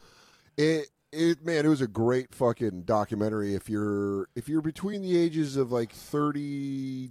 It 0.57 0.89
it 1.13 1.45
man, 1.45 1.67
it 1.67 1.69
was 1.69 1.81
a 1.83 1.87
great 1.87 2.35
fucking 2.35 2.83
documentary. 2.83 3.55
If 3.55 3.69
you're 3.69 4.29
if 4.35 4.49
you're 4.49 4.63
between 4.63 5.03
the 5.03 5.19
ages 5.19 5.57
of 5.57 5.71
like 5.73 5.93
30, 5.93 7.11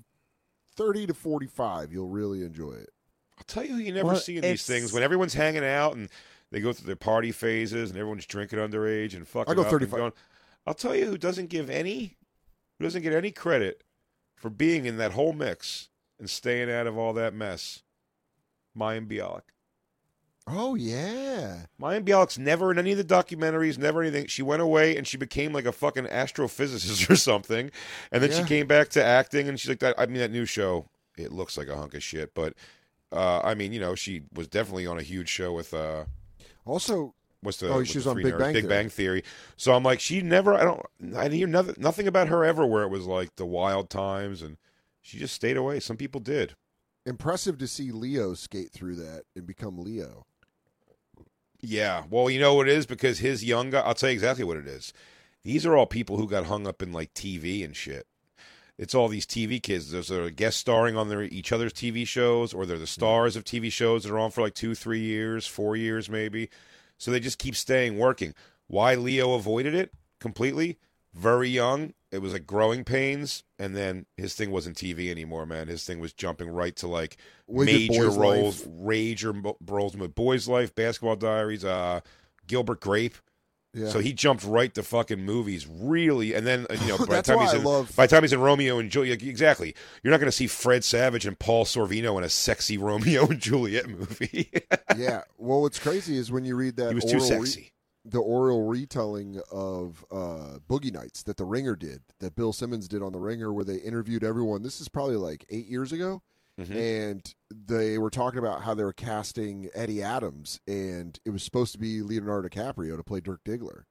30 0.75 1.07
to 1.07 1.13
forty 1.13 1.47
five, 1.47 1.91
you'll 1.91 2.07
really 2.09 2.43
enjoy 2.43 2.71
it. 2.73 2.89
I'll 3.41 3.45
tell 3.45 3.65
you 3.65 3.73
who 3.73 3.79
you 3.79 3.91
never 3.91 4.09
Well, 4.09 4.17
see 4.17 4.35
in 4.37 4.43
these 4.43 4.67
things 4.67 4.93
when 4.93 5.01
everyone's 5.01 5.33
hanging 5.33 5.65
out 5.65 5.95
and 5.95 6.09
they 6.51 6.59
go 6.59 6.73
through 6.73 6.85
their 6.85 6.95
party 6.95 7.31
phases 7.31 7.89
and 7.89 7.97
everyone's 7.97 8.27
drinking 8.27 8.59
underage 8.59 9.15
and 9.15 9.27
fucking 9.27 9.51
I 9.51 9.55
go 9.55 9.63
35. 9.63 9.97
going. 9.97 10.13
I'll 10.67 10.75
tell 10.75 10.95
you 10.95 11.05
who 11.07 11.17
doesn't 11.17 11.49
give 11.49 11.71
any, 11.71 12.17
who 12.77 12.83
doesn't 12.83 13.01
get 13.01 13.13
any 13.13 13.31
credit 13.31 13.83
for 14.35 14.51
being 14.51 14.85
in 14.85 14.97
that 14.97 15.13
whole 15.13 15.33
mix 15.33 15.89
and 16.19 16.29
staying 16.29 16.69
out 16.69 16.85
of 16.85 16.99
all 16.99 17.13
that 17.13 17.33
mess. 17.33 17.81
Mayim 18.77 19.07
Bialik. 19.07 19.41
Oh 20.45 20.75
yeah. 20.75 21.65
Mayim 21.81 22.05
Bialik's 22.05 22.37
never 22.37 22.69
in 22.69 22.77
any 22.77 22.91
of 22.91 22.99
the 22.99 23.03
documentaries, 23.03 23.79
never 23.79 24.03
anything. 24.03 24.27
She 24.27 24.43
went 24.43 24.61
away 24.61 24.95
and 24.95 25.07
she 25.07 25.17
became 25.17 25.51
like 25.51 25.65
a 25.65 25.71
fucking 25.71 26.05
astrophysicist 26.05 27.09
or 27.09 27.15
something, 27.15 27.71
and 28.11 28.21
then 28.21 28.31
she 28.31 28.43
came 28.43 28.67
back 28.67 28.89
to 28.89 29.03
acting. 29.03 29.49
And 29.49 29.59
she's 29.59 29.69
like, 29.69 29.79
that, 29.79 29.95
I 29.97 30.05
mean, 30.05 30.17
that 30.17 30.31
new 30.31 30.45
show, 30.45 30.89
it 31.17 31.31
looks 31.31 31.57
like 31.57 31.69
a 31.69 31.75
hunk 31.75 31.95
of 31.95 32.03
shit, 32.03 32.35
but 32.35 32.53
uh, 33.11 33.41
I 33.43 33.53
mean, 33.55 33.73
you 33.73 33.79
know, 33.79 33.95
she 33.95 34.23
was 34.33 34.47
definitely 34.47 34.87
on 34.87 34.97
a 34.97 35.03
huge 35.03 35.29
show 35.29 35.53
with 35.53 35.73
uh, 35.73 36.05
Also, 36.65 37.13
what's 37.41 37.57
the 37.57 37.69
Oh, 37.69 37.83
she 37.83 37.97
was 37.97 38.07
on 38.07 38.15
Big 38.21 38.33
nerds? 38.33 38.39
Bang 38.39 38.53
Big 38.53 38.63
Theory. 38.63 38.69
Bang 38.69 38.89
Theory. 38.89 39.23
So 39.57 39.73
I'm 39.73 39.83
like, 39.83 39.99
she 39.99 40.21
never. 40.21 40.53
I 40.53 40.63
don't. 40.63 40.81
I 41.15 41.27
hear 41.29 41.47
nothing, 41.47 41.75
nothing 41.77 42.07
about 42.07 42.27
her 42.29 42.43
ever 42.45 42.65
where 42.65 42.83
it 42.83 42.89
was 42.89 43.05
like 43.05 43.35
the 43.35 43.45
wild 43.45 43.89
times, 43.89 44.41
and 44.41 44.57
she 45.01 45.17
just 45.17 45.33
stayed 45.35 45.57
away. 45.57 45.79
Some 45.79 45.97
people 45.97 46.21
did. 46.21 46.55
impressive 47.05 47.57
to 47.57 47.67
see 47.67 47.91
Leo 47.91 48.33
skate 48.33 48.71
through 48.71 48.95
that 48.95 49.23
and 49.35 49.45
become 49.47 49.77
Leo. 49.77 50.25
Yeah. 51.59 52.03
Well, 52.09 52.29
you 52.29 52.39
know 52.39 52.53
what 52.55 52.67
it 52.67 52.75
is 52.75 52.85
because 52.85 53.19
his 53.19 53.43
young 53.43 53.69
guy. 53.71 53.81
I'll 53.81 53.93
tell 53.93 54.09
you 54.09 54.13
exactly 54.13 54.43
what 54.45 54.57
it 54.57 54.67
is. 54.67 54.93
These 55.43 55.65
are 55.65 55.75
all 55.75 55.87
people 55.87 56.17
who 56.17 56.27
got 56.27 56.45
hung 56.45 56.67
up 56.67 56.81
in 56.81 56.91
like 56.91 57.13
TV 57.13 57.63
and 57.65 57.75
shit. 57.75 58.05
It's 58.81 58.95
all 58.95 59.07
these 59.07 59.27
TV 59.27 59.61
kids. 59.61 59.91
Those 59.91 60.11
are 60.11 60.31
guest 60.31 60.57
starring 60.57 60.97
on 60.97 61.07
their 61.07 61.21
each 61.21 61.51
other's 61.51 61.71
TV 61.71 62.05
shows, 62.05 62.51
or 62.51 62.65
they're 62.65 62.79
the 62.79 62.87
stars 62.87 63.35
of 63.35 63.43
TV 63.43 63.71
shows 63.71 64.03
that 64.03 64.11
are 64.11 64.17
on 64.17 64.31
for 64.31 64.41
like 64.41 64.55
two, 64.55 64.73
three 64.73 65.01
years, 65.01 65.45
four 65.45 65.75
years 65.75 66.09
maybe. 66.09 66.49
So 66.97 67.11
they 67.11 67.19
just 67.19 67.37
keep 67.37 67.55
staying 67.55 67.99
working. 67.99 68.33
Why 68.65 68.95
Leo 68.95 69.35
avoided 69.35 69.75
it 69.75 69.93
completely? 70.19 70.79
Very 71.13 71.47
young. 71.47 71.93
It 72.11 72.23
was 72.23 72.33
like 72.33 72.47
growing 72.47 72.83
pains, 72.83 73.43
and 73.59 73.75
then 73.75 74.07
his 74.17 74.33
thing 74.33 74.49
wasn't 74.49 74.77
TV 74.77 75.11
anymore, 75.11 75.45
man. 75.45 75.67
His 75.67 75.85
thing 75.85 75.99
was 75.99 76.11
jumping 76.11 76.49
right 76.49 76.75
to 76.77 76.87
like 76.87 77.17
did 77.47 77.65
major 77.65 78.09
roles, 78.09 78.65
Life. 78.65 78.75
major 78.75 79.31
roles 79.67 79.95
with 79.95 80.15
Boys 80.15 80.47
Life, 80.47 80.73
Basketball 80.73 81.17
Diaries, 81.17 81.63
uh, 81.63 81.99
Gilbert 82.47 82.81
Grape. 82.81 83.15
Yeah. 83.73 83.87
So 83.89 83.99
he 83.99 84.11
jumped 84.11 84.43
right 84.43 84.73
to 84.75 84.83
fucking 84.83 85.21
movies, 85.23 85.65
really, 85.65 86.33
and 86.33 86.45
then 86.45 86.67
you 86.81 86.87
know 86.87 86.97
by 87.05 87.17
the 87.17 87.21
time 87.21 87.39
he's 87.39 87.53
in 87.53 87.63
love- 87.63 87.95
by 87.95 88.05
the 88.05 88.13
time 88.13 88.23
he's 88.23 88.33
in 88.33 88.41
Romeo 88.41 88.79
and 88.79 88.89
Juliet, 88.91 89.21
exactly. 89.21 89.73
You're 90.03 90.11
not 90.11 90.19
going 90.19 90.27
to 90.27 90.35
see 90.35 90.47
Fred 90.47 90.83
Savage 90.83 91.25
and 91.25 91.39
Paul 91.39 91.63
Sorvino 91.65 92.17
in 92.17 92.23
a 92.25 92.29
sexy 92.29 92.77
Romeo 92.77 93.27
and 93.27 93.39
Juliet 93.39 93.87
movie. 93.87 94.51
yeah. 94.97 95.21
Well, 95.37 95.61
what's 95.61 95.79
crazy 95.79 96.17
is 96.17 96.31
when 96.31 96.43
you 96.43 96.55
read 96.57 96.75
that 96.75 96.89
he 96.89 96.95
was 96.95 97.05
too 97.05 97.17
oral 97.19 97.39
re- 97.39 97.45
sexy. 97.47 97.71
the 98.03 98.19
oral 98.19 98.67
retelling 98.67 99.39
of 99.51 100.03
uh, 100.11 100.57
Boogie 100.69 100.91
Nights 100.91 101.23
that 101.23 101.37
The 101.37 101.45
Ringer 101.45 101.77
did, 101.77 102.01
that 102.19 102.35
Bill 102.35 102.51
Simmons 102.51 102.89
did 102.89 103.01
on 103.01 103.13
The 103.13 103.19
Ringer, 103.19 103.53
where 103.53 103.63
they 103.65 103.77
interviewed 103.77 104.23
everyone. 104.23 104.63
This 104.63 104.81
is 104.81 104.89
probably 104.89 105.15
like 105.15 105.45
eight 105.49 105.67
years 105.67 105.93
ago. 105.93 106.21
Mhm. 106.59 106.75
And 106.75 107.33
they 107.49 107.97
were 107.97 108.09
talking 108.09 108.39
about 108.39 108.63
how 108.63 108.73
they 108.73 108.83
were 108.83 108.93
casting 108.93 109.69
Eddie 109.73 110.03
Adams, 110.03 110.59
and 110.67 111.17
it 111.25 111.29
was 111.31 111.43
supposed 111.43 111.71
to 111.73 111.79
be 111.79 112.01
Leonardo 112.01 112.47
DiCaprio 112.49 112.97
to 112.97 113.03
play 113.03 113.19
Dirk 113.21 113.41
Diggler. 113.43 113.83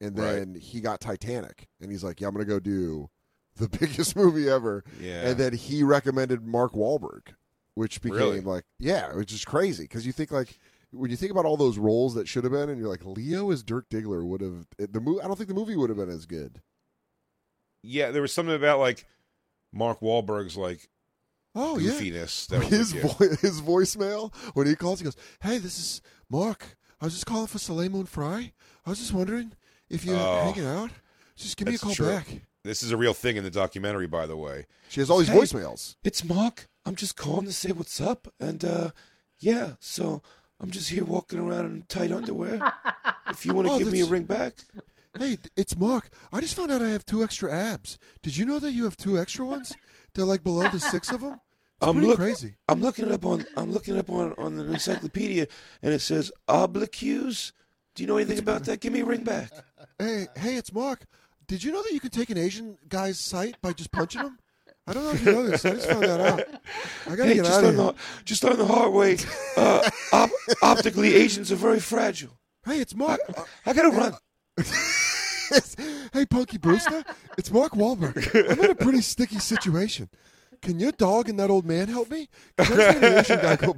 And 0.00 0.18
Right. 0.18 0.32
then 0.34 0.54
he 0.54 0.80
got 0.80 1.00
Titanic, 1.00 1.68
and 1.80 1.90
he's 1.90 2.02
like, 2.04 2.20
Yeah, 2.20 2.28
I'm 2.28 2.34
going 2.34 2.44
to 2.46 2.50
go 2.52 2.58
do 2.60 3.08
the 3.56 3.68
biggest 3.68 4.16
movie 4.16 4.48
ever. 4.48 4.84
Yeah. 5.00 5.28
And 5.30 5.38
then 5.38 5.52
he 5.54 5.82
recommended 5.82 6.46
Mark 6.46 6.72
Wahlberg, 6.72 7.34
which 7.74 8.00
became 8.02 8.16
Really? 8.18 8.40
like, 8.40 8.64
yeah, 8.78 9.14
which 9.14 9.32
is 9.32 9.44
crazy 9.44 9.84
because 9.84 10.04
you 10.06 10.12
think 10.12 10.30
like 10.30 10.58
when 10.92 11.10
you 11.10 11.16
think 11.16 11.32
about 11.32 11.44
all 11.44 11.56
those 11.56 11.78
roles 11.78 12.14
that 12.14 12.28
should 12.28 12.44
have 12.44 12.52
been, 12.52 12.68
and 12.70 12.78
you're 12.78 12.88
like, 12.88 13.04
Leo 13.04 13.50
as 13.50 13.62
Dirk 13.62 13.88
Diggler 13.90 14.24
would 14.24 14.40
have 14.40 14.66
the 14.78 15.00
movie. 15.00 15.20
I 15.20 15.26
don't 15.26 15.36
think 15.36 15.48
the 15.48 15.54
movie 15.54 15.76
would 15.76 15.90
have 15.90 15.98
been 15.98 16.08
as 16.10 16.26
good. 16.26 16.62
Yeah, 17.82 18.10
there 18.10 18.22
was 18.22 18.32
something 18.32 18.54
about 18.54 18.78
like 18.80 19.06
Mark 19.72 20.00
Wahlberg's 20.00 20.56
like 20.56 20.88
Oh 21.58 21.78
yeah, 21.78 21.92
goofiness. 21.92 22.46
That 22.48 22.62
his 22.64 22.92
vo- 22.92 23.36
his 23.40 23.60
voicemail 23.62 24.34
when 24.54 24.66
he 24.66 24.74
calls, 24.76 25.00
he 25.00 25.04
goes, 25.04 25.16
"Hey, 25.40 25.56
this 25.58 25.78
is 25.78 26.02
Mark. 26.28 26.76
I 27.00 27.06
was 27.06 27.14
just 27.14 27.24
calling 27.26 27.46
for 27.46 27.58
Soleil 27.58 27.88
Moon 27.90 28.04
Frye. 28.06 28.52
I 28.84 28.90
was 28.90 28.98
just 28.98 29.12
wondering 29.14 29.52
if 29.88 30.04
you're 30.04 30.16
Oh. 30.18 30.42
hanging 30.44 30.66
out. 30.66 30.90
Just 31.34 31.56
give 31.56 31.66
me 31.68 31.74
a 31.74 31.78
call 31.78 31.94
true. 31.94 32.06
back." 32.08 32.26
This 32.62 32.82
is 32.82 32.90
a 32.90 32.96
real 32.96 33.14
thing 33.14 33.36
in 33.36 33.44
the 33.44 33.50
documentary, 33.50 34.06
by 34.06 34.26
the 34.26 34.36
way. 34.36 34.66
She 34.88 35.00
has 35.00 35.08
all 35.08 35.18
these 35.18 35.28
Hey, 35.28 35.38
voicemails. 35.38 35.96
It's 36.04 36.24
Mark. 36.24 36.68
I'm 36.84 36.94
just 36.96 37.16
calling 37.16 37.46
to 37.46 37.52
say 37.52 37.72
what's 37.72 38.00
up, 38.00 38.28
and 38.38 38.64
uh 38.64 38.90
yeah, 39.38 39.72
so 39.80 40.22
I'm 40.60 40.70
just 40.70 40.90
here 40.90 41.04
walking 41.04 41.38
around 41.38 41.64
in 41.66 41.82
tight 41.88 42.12
underwear. 42.12 42.60
If 43.28 43.44
you 43.44 43.54
want 43.54 43.66
to 43.66 43.74
Oh, 43.74 43.78
give 43.78 43.90
me 43.92 44.00
a 44.02 44.06
ring 44.06 44.22
back, 44.22 44.54
Hey, 45.18 45.38
it's 45.56 45.76
Mark. 45.76 46.10
I 46.32 46.40
just 46.40 46.54
found 46.54 46.70
out 46.70 46.80
I 46.82 46.90
have 46.90 47.04
two 47.04 47.24
extra 47.24 47.52
abs. 47.52 47.98
Did 48.22 48.36
you 48.36 48.44
know 48.46 48.58
that 48.60 48.70
you 48.72 48.84
have 48.84 48.96
two 48.96 49.18
extra 49.18 49.44
ones? 49.44 49.72
They're 50.14 50.24
like 50.24 50.44
below 50.44 50.68
the 50.68 50.78
six 50.78 51.10
of 51.10 51.22
them. 51.22 51.40
It's 51.78 51.86
I'm 51.88 51.94
pretty 51.94 52.08
look- 52.08 52.16
crazy. 52.18 52.54
I'm 52.68 52.80
looking 52.80 53.06
it 53.06 53.12
up 53.12 53.24
on 53.26 53.44
I'm 53.56 53.70
looking 53.72 53.96
it 53.96 53.98
up 53.98 54.10
on 54.10 54.34
on 54.38 54.56
the 54.56 54.64
encyclopedia, 54.72 55.46
and 55.82 55.92
it 55.92 56.00
says 56.00 56.32
obliques. 56.48 57.52
Do 57.94 58.02
you 58.02 58.06
know 58.06 58.16
anything 58.16 58.38
about 58.38 58.64
that? 58.64 58.80
Give 58.80 58.92
me 58.92 59.00
a 59.00 59.04
ring 59.04 59.24
back. 59.24 59.50
Hey, 59.98 60.26
hey, 60.36 60.56
it's 60.56 60.74
Mark. 60.74 61.06
Did 61.46 61.64
you 61.64 61.72
know 61.72 61.82
that 61.82 61.92
you 61.92 62.00
can 62.00 62.10
take 62.10 62.28
an 62.28 62.36
Asian 62.36 62.76
guy's 62.86 63.18
sight 63.18 63.56
by 63.62 63.72
just 63.72 63.90
punching 63.92 64.20
him? 64.20 64.38
I 64.86 64.92
don't 64.92 65.04
know 65.04 65.10
if 65.12 65.24
you 65.24 65.32
know 65.32 65.46
this. 65.46 65.64
I 65.64 65.70
just 65.70 65.88
found 65.88 66.02
that 66.02 66.20
out. 66.20 66.40
I 67.06 67.16
gotta 67.16 67.28
Hey, 67.30 67.34
get 67.36 67.46
out 67.46 67.64
of 67.64 67.74
here. 67.74 67.82
the 67.84 67.94
just 68.26 68.44
on 68.44 68.58
the 68.58 68.66
hard 68.66 68.92
way. 68.92 69.16
Uh, 69.56 69.88
op- 70.12 70.30
optically, 70.60 71.14
Asians 71.14 71.50
are 71.50 71.56
very 71.56 71.80
fragile. 71.80 72.38
Hey, 72.66 72.80
it's 72.80 72.94
Mark. 72.94 73.20
I 73.64 73.72
gotta 73.72 73.88
run. 73.88 74.12
hey, 76.12 76.26
Punky 76.26 76.58
Brewster. 76.58 77.02
It's 77.38 77.50
Mark 77.50 77.72
Wahlberg. 77.72 78.50
I'm 78.50 78.60
in 78.64 78.70
a 78.70 78.74
pretty 78.74 79.00
sticky 79.00 79.38
situation. 79.38 80.10
Can 80.62 80.78
your 80.80 80.92
dog 80.92 81.28
and 81.28 81.38
that 81.40 81.50
old 81.50 81.64
man 81.66 81.88
help 81.88 82.10
me? 82.10 82.28
'Cause 82.58 82.70
I 82.78 82.92
just 82.92 82.98
an 83.02 83.18
Asian 83.18 83.40
guy 83.40 83.56
go. 83.56 83.74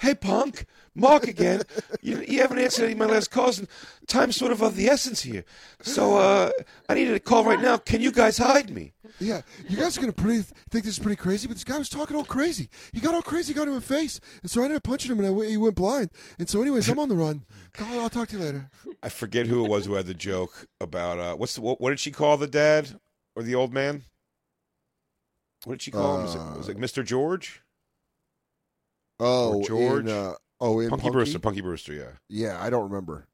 Hey, 0.00 0.14
punk, 0.14 0.66
Mark 0.94 1.26
again. 1.28 1.62
You, 2.02 2.22
you 2.26 2.40
haven't 2.40 2.58
answered 2.58 2.84
any 2.84 2.92
of 2.92 2.98
my 2.98 3.06
last 3.06 3.30
calls, 3.30 3.58
and 3.58 3.68
time's 4.06 4.36
sort 4.36 4.52
of 4.52 4.62
of 4.62 4.76
the 4.76 4.88
essence 4.88 5.22
here. 5.22 5.44
So 5.82 6.16
uh, 6.16 6.50
I 6.88 6.94
needed 6.94 7.14
a 7.14 7.20
call 7.20 7.44
right 7.44 7.60
now. 7.60 7.76
Can 7.78 8.00
you 8.00 8.10
guys 8.12 8.36
hide 8.38 8.70
me? 8.70 8.92
Yeah, 9.20 9.42
you 9.68 9.76
guys 9.76 9.96
are 9.96 10.00
gonna 10.00 10.12
pretty 10.12 10.42
think 10.70 10.84
this 10.84 10.94
is 10.94 10.98
pretty 10.98 11.16
crazy, 11.16 11.46
but 11.46 11.54
this 11.54 11.64
guy 11.64 11.78
was 11.78 11.88
talking 11.88 12.16
all 12.16 12.24
crazy. 12.24 12.68
He 12.92 13.00
got 13.00 13.14
all 13.14 13.22
crazy, 13.22 13.54
got 13.54 13.62
him 13.68 13.74
in 13.74 13.74
the 13.76 13.80
face, 13.80 14.18
and 14.42 14.50
so 14.50 14.60
I 14.60 14.64
ended 14.64 14.78
up 14.78 14.82
punching 14.82 15.10
him, 15.12 15.20
and 15.20 15.28
w- 15.28 15.48
he 15.48 15.56
went 15.56 15.76
blind. 15.76 16.10
And 16.38 16.48
so, 16.48 16.60
anyways, 16.60 16.88
I'm 16.88 16.98
on 16.98 17.08
the 17.08 17.14
run. 17.14 17.44
I'll, 17.78 18.00
I'll 18.00 18.10
talk 18.10 18.28
to 18.28 18.36
you 18.38 18.42
later. 18.44 18.70
I 19.02 19.08
forget 19.08 19.46
who 19.46 19.64
it 19.64 19.68
was 19.68 19.86
who 19.86 19.94
had 19.94 20.06
the 20.06 20.14
joke 20.14 20.66
about 20.80 21.18
uh, 21.20 21.36
what's 21.36 21.54
the, 21.54 21.60
what, 21.60 21.80
what 21.80 21.90
did 21.90 22.00
she 22.00 22.10
call 22.10 22.36
the 22.36 22.48
dad 22.48 22.98
or 23.36 23.42
the 23.44 23.54
old 23.54 23.72
man? 23.72 24.02
What 25.64 25.74
did 25.74 25.82
she 25.82 25.90
call 25.90 26.16
him? 26.18 26.22
Was 26.24 26.34
it, 26.34 26.58
was 26.58 26.68
it 26.68 26.78
Mr. 26.78 27.04
George? 27.04 27.62
Oh, 29.20 29.58
Or 29.60 29.66
George? 29.66 30.04
In, 30.06 30.10
uh, 30.10 30.34
oh, 30.60 30.80
in 30.80 30.90
Punky, 30.90 31.02
Punky, 31.02 31.12
Brewster. 31.12 31.38
Punky 31.38 31.60
Brewster. 31.60 31.92
Yeah, 31.92 32.10
Yeah, 32.28 32.62
I 32.62 32.70
don't 32.70 32.82
remember. 32.90 33.26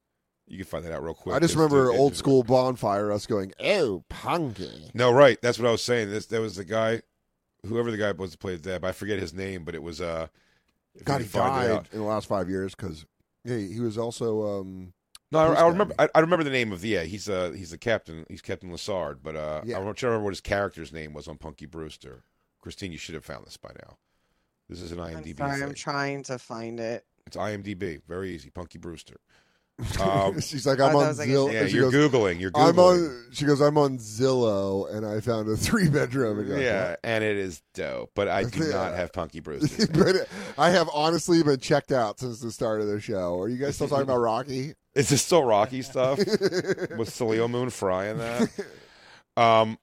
you 0.47 0.57
can 0.59 0.66
find 0.66 0.85
that 0.85 0.93
out 0.93 1.03
real 1.03 1.14
quick. 1.14 1.35
I 1.35 1.38
just 1.38 1.55
remember 1.55 1.90
old 1.93 2.16
school 2.16 2.43
bonfire. 2.43 3.11
Us 3.12 3.27
going, 3.27 3.53
"Oh, 3.61 4.05
Punky." 4.09 4.90
No, 4.95 5.11
right. 5.12 5.40
That's 5.40 5.59
what 5.59 5.69
I 5.69 5.73
was 5.73 5.83
saying. 5.83 6.11
This 6.11 6.27
there 6.27 6.40
was 6.40 6.57
the 6.57 6.64
guy, 6.64 7.03
whoever 7.66 7.90
the 7.90 7.97
guy 7.97 8.12
was 8.12 8.33
that 8.33 8.40
played 8.40 8.62
that. 8.64 8.81
But 8.83 8.88
I 8.88 8.93
forget 8.93 9.19
his 9.19 9.33
name, 9.33 9.64
but 9.64 9.75
it 9.75 9.83
was 9.83 10.01
uh. 10.01 10.27
God, 11.05 11.21
he 11.21 11.29
can 11.29 11.40
find 11.40 11.64
it 11.64 11.75
died 11.75 11.88
in 11.93 11.99
the 12.01 12.05
last 12.05 12.27
five 12.27 12.51
years 12.51 12.75
because 12.75 13.07
yeah, 13.45 13.57
he 13.57 13.81
was 13.81 13.97
also 13.97 14.61
um, 14.61 14.93
No, 15.33 15.38
I, 15.38 15.55
I 15.55 15.69
remember. 15.69 15.95
I, 15.99 16.09
I 16.14 16.21
remember 16.21 16.45
the 16.45 16.51
name 16.51 16.73
of 16.73 16.81
the. 16.81 16.88
Yeah, 16.88 17.03
he's 17.05 17.29
uh 17.29 17.51
he's 17.51 17.71
the 17.71 17.79
captain. 17.79 18.27
He's 18.29 18.43
Captain 18.43 18.71
Lassard. 18.71 19.19
But 19.23 19.37
uh, 19.37 19.62
Yeah. 19.64 19.79
I'm 19.79 19.85
not 19.85 20.03
remember 20.03 20.25
what 20.25 20.31
his 20.33 20.40
character's 20.40 20.93
name 20.93 21.12
was 21.12 21.29
on 21.29 21.38
Punky 21.38 21.66
Brewster. 21.66 22.25
Christine, 22.61 22.93
you 22.93 22.99
should 22.99 23.14
have 23.14 23.25
found 23.25 23.47
this 23.47 23.57
by 23.57 23.71
now. 23.83 23.97
This 24.69 24.81
is 24.81 24.93
an 24.93 25.01
I'm 25.01 25.16
IMDb 25.16 25.38
sorry. 25.38 25.62
I'm 25.62 25.75
trying 25.75 26.23
to 26.25 26.38
find 26.38 26.79
it. 26.79 27.05
It's 27.27 27.37
IMDb. 27.37 28.01
Very 28.09 28.35
easy. 28.35 28.51
Punky 28.51 28.79
Brewster. 28.79 29.16
Um, 29.99 30.38
she's 30.43 30.66
like, 30.66 30.79
Oh, 30.79 30.85
"I'm 30.88 30.93
that 30.93 30.99
on 30.99 31.16
like 31.16 31.29
Zillow." 31.29 31.53
yeah, 31.53 31.64
you're 31.64 31.90
goes, 31.90 32.11
googling. 32.12 32.38
You're 32.38 32.51
googling. 32.51 32.69
I'm 32.69 32.79
on. 32.79 33.27
She 33.33 33.47
goes, 33.47 33.62
"I'm 33.62 33.79
on 33.79 33.97
Zillow, 33.97 34.95
and 34.95 35.07
I 35.07 35.21
found 35.21 35.49
a 35.49 35.57
three 35.57 35.88
bedroom." 35.88 36.38
And 36.38 36.49
you're 36.49 36.61
yeah, 36.61 36.97
and 37.03 37.25
it 37.25 37.38
is 37.38 37.62
dope. 37.73 38.11
But 38.14 38.29
I 38.29 38.45
do 38.45 38.71
not 38.71 38.95
have 38.95 39.11
Punky 39.14 39.40
Brewster. 39.40 39.87
but 39.87 40.29
I 40.59 40.69
have 40.69 40.90
honestly 40.93 41.43
been 41.43 41.61
checked 41.61 41.93
out 41.93 42.21
since 42.21 42.40
the 42.40 42.53
start 42.53 42.83
of 42.83 42.88
the 42.88 43.01
show. 43.01 43.40
Are 43.40 43.49
you 43.49 43.57
guys 43.57 43.77
still 43.77 43.88
talking 43.88 44.03
about 44.03 44.19
Rocky? 44.19 44.75
Is 44.94 45.09
this 45.09 45.22
still 45.22 45.44
Rocky 45.44 45.83
stuff 45.83 46.18
with 46.18 47.11
Celio 47.11 47.48
Moon 47.48 47.70
Frye 47.70 48.09
in 48.09 48.18
that? 48.18 48.50
Um, 49.37 49.79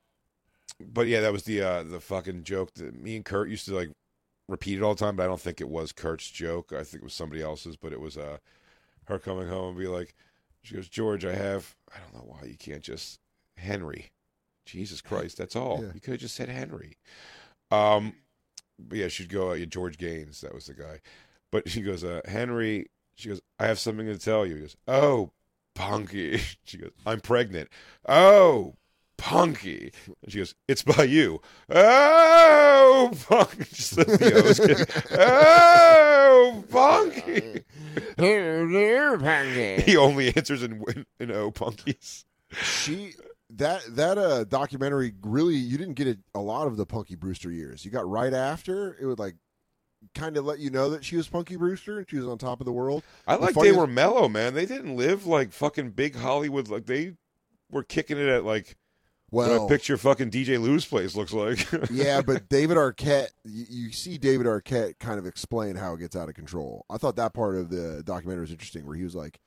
but 0.80 1.08
yeah, 1.08 1.22
that 1.22 1.32
was 1.32 1.44
the 1.44 1.62
uh, 1.62 1.84
the 1.84 2.00
fucking 2.00 2.44
joke 2.44 2.74
that 2.76 3.02
me 3.02 3.16
and 3.16 3.26
Kurt 3.26 3.50
used 3.50 3.66
to 3.66 3.76
like 3.76 3.90
repeat 4.48 4.78
it 4.78 4.84
all 4.84 4.94
the 4.94 5.00
time. 5.00 5.16
But 5.16 5.24
I 5.24 5.28
don't 5.28 5.42
think 5.42 5.62
it 5.62 5.70
was 5.70 5.92
Kurt's 5.92 6.30
joke. 6.30 6.72
I 6.74 6.84
think 6.84 7.02
it 7.02 7.04
was 7.04 7.14
somebody 7.14 7.42
else's. 7.42 7.78
But 7.78 7.94
it 7.94 8.02
was 8.02 8.18
uh, 8.18 8.38
her 9.06 9.20
coming 9.20 9.48
home 9.48 9.70
and 9.70 9.78
be 9.78 9.88
like, 9.88 10.14
She 10.62 10.76
goes, 10.76 10.90
George, 10.90 11.26
I 11.26 11.36
have. 11.36 11.76
I 11.94 12.00
don't 12.00 12.14
know 12.14 12.32
why 12.32 12.48
you 12.48 12.58
can't 12.58 12.84
just 12.84 13.20
Henry. 13.56 14.12
Jesus 14.66 15.00
Christ, 15.02 15.38
that's 15.38 15.56
all. 15.56 15.80
Yeah. 15.82 15.92
You 15.94 16.02
could 16.02 16.12
have 16.12 16.20
just 16.20 16.36
said 16.36 16.50
Henry. 16.50 16.98
Um, 17.72 18.14
but 18.78 18.98
yeah, 18.98 19.08
she'd 19.08 19.30
go. 19.30 19.52
Uh, 19.52 19.60
George 19.60 19.98
Gaynes, 19.98 20.42
that 20.42 20.54
was 20.54 20.66
the 20.68 20.74
guy. 20.74 21.00
But 21.52 21.70
she 21.70 21.82
goes, 21.82 22.04
uh, 22.04 22.22
Henry. 22.26 22.88
She 23.18 23.30
goes, 23.30 23.42
I 23.60 23.66
have 23.66 23.80
something 23.80 24.06
to 24.06 24.18
tell 24.18 24.46
you. 24.46 24.56
He 24.56 24.62
goes, 24.62 24.78
Oh, 24.88 25.32
Punky. 25.76 26.40
She 26.64 26.78
goes, 26.78 26.92
I'm 27.06 27.20
pregnant. 27.20 27.70
Oh, 28.08 28.76
Punky. 29.18 29.92
And 30.22 30.32
she 30.32 30.38
goes, 30.38 30.56
It's 30.68 30.84
by 30.84 31.04
you. 31.04 31.42
Oh, 31.70 33.12
Punky. 33.28 33.64
Just 33.74 33.96
the 33.96 34.44
O's 34.46 34.60
kidding. 34.60 34.86
Oh, 35.20 36.64
Punky. 36.70 37.64
He 39.86 39.98
only 39.98 40.36
answers 40.36 40.62
in 40.64 40.84
in 41.20 41.32
O 41.32 41.52
punkies. 41.52 42.26
she 42.52 43.14
that 43.52 43.82
that 43.96 44.18
uh 44.18 44.44
documentary 44.44 45.14
really 45.24 45.56
you 45.56 45.78
didn't 45.78 45.96
get 45.96 46.08
a, 46.08 46.18
a 46.36 46.40
lot 46.40 46.68
of 46.68 46.78
the 46.78 46.86
Punky 46.86 47.16
Brewster 47.16 47.52
years. 47.52 47.84
You 47.86 47.92
got 47.92 48.08
right 48.08 48.34
after 48.34 48.96
it 49.00 49.06
would 49.06 49.20
like 49.20 49.36
kind 50.14 50.38
of 50.38 50.46
let 50.46 50.60
you 50.60 50.70
know 50.70 50.90
that 50.90 51.04
she 51.06 51.16
was 51.18 51.28
Punky 51.28 51.56
Brewster 51.56 52.00
and 52.00 52.10
she 52.10 52.18
was 52.18 52.28
on 52.28 52.38
top 52.38 52.60
of 52.62 52.66
the 52.66 52.72
world. 52.72 53.04
I 53.28 53.36
The 53.36 53.42
like 53.44 53.56
they 53.56 53.72
were 53.72 53.88
mellow, 53.88 54.28
man. 54.28 54.54
They 54.54 54.66
didn't 54.66 54.96
live 54.96 55.26
like 55.26 55.52
fucking 55.52 55.92
big 55.92 56.16
Hollywood. 56.16 56.68
Like 56.70 56.86
they 56.86 57.14
were 57.72 57.84
kicking 57.84 58.18
it 58.18 58.28
at 58.28 58.44
like 58.44 58.78
what 59.30 59.50
Well- 59.50 59.66
I 59.66 59.70
picture 59.70 59.98
fucking 59.98 60.32
DJ 60.32 60.58
Lou's 60.62 60.86
place 60.86 61.16
looks 61.16 61.34
like. 61.34 61.68
yeah, 61.92 62.22
but 62.22 62.48
David 62.48 62.78
Arquette, 62.78 63.28
you, 63.44 63.66
you 63.70 63.92
see 63.92 64.18
David 64.18 64.48
Arquette 64.48 65.00
kind 65.00 65.20
of 65.20 65.26
explain 65.26 65.76
how 65.76 65.94
it 65.96 66.00
gets 66.00 66.16
out 66.16 66.30
of 66.30 66.36
control. 66.36 66.86
I 66.90 66.98
thought 66.98 67.18
that 67.18 67.34
part 67.34 67.56
of 67.56 67.70
the 67.70 68.04
documentary 68.06 68.42
was 68.42 68.52
interesting, 68.52 68.86
where 68.86 68.96
he 68.96 69.04
was 69.04 69.16
like, 69.16 69.40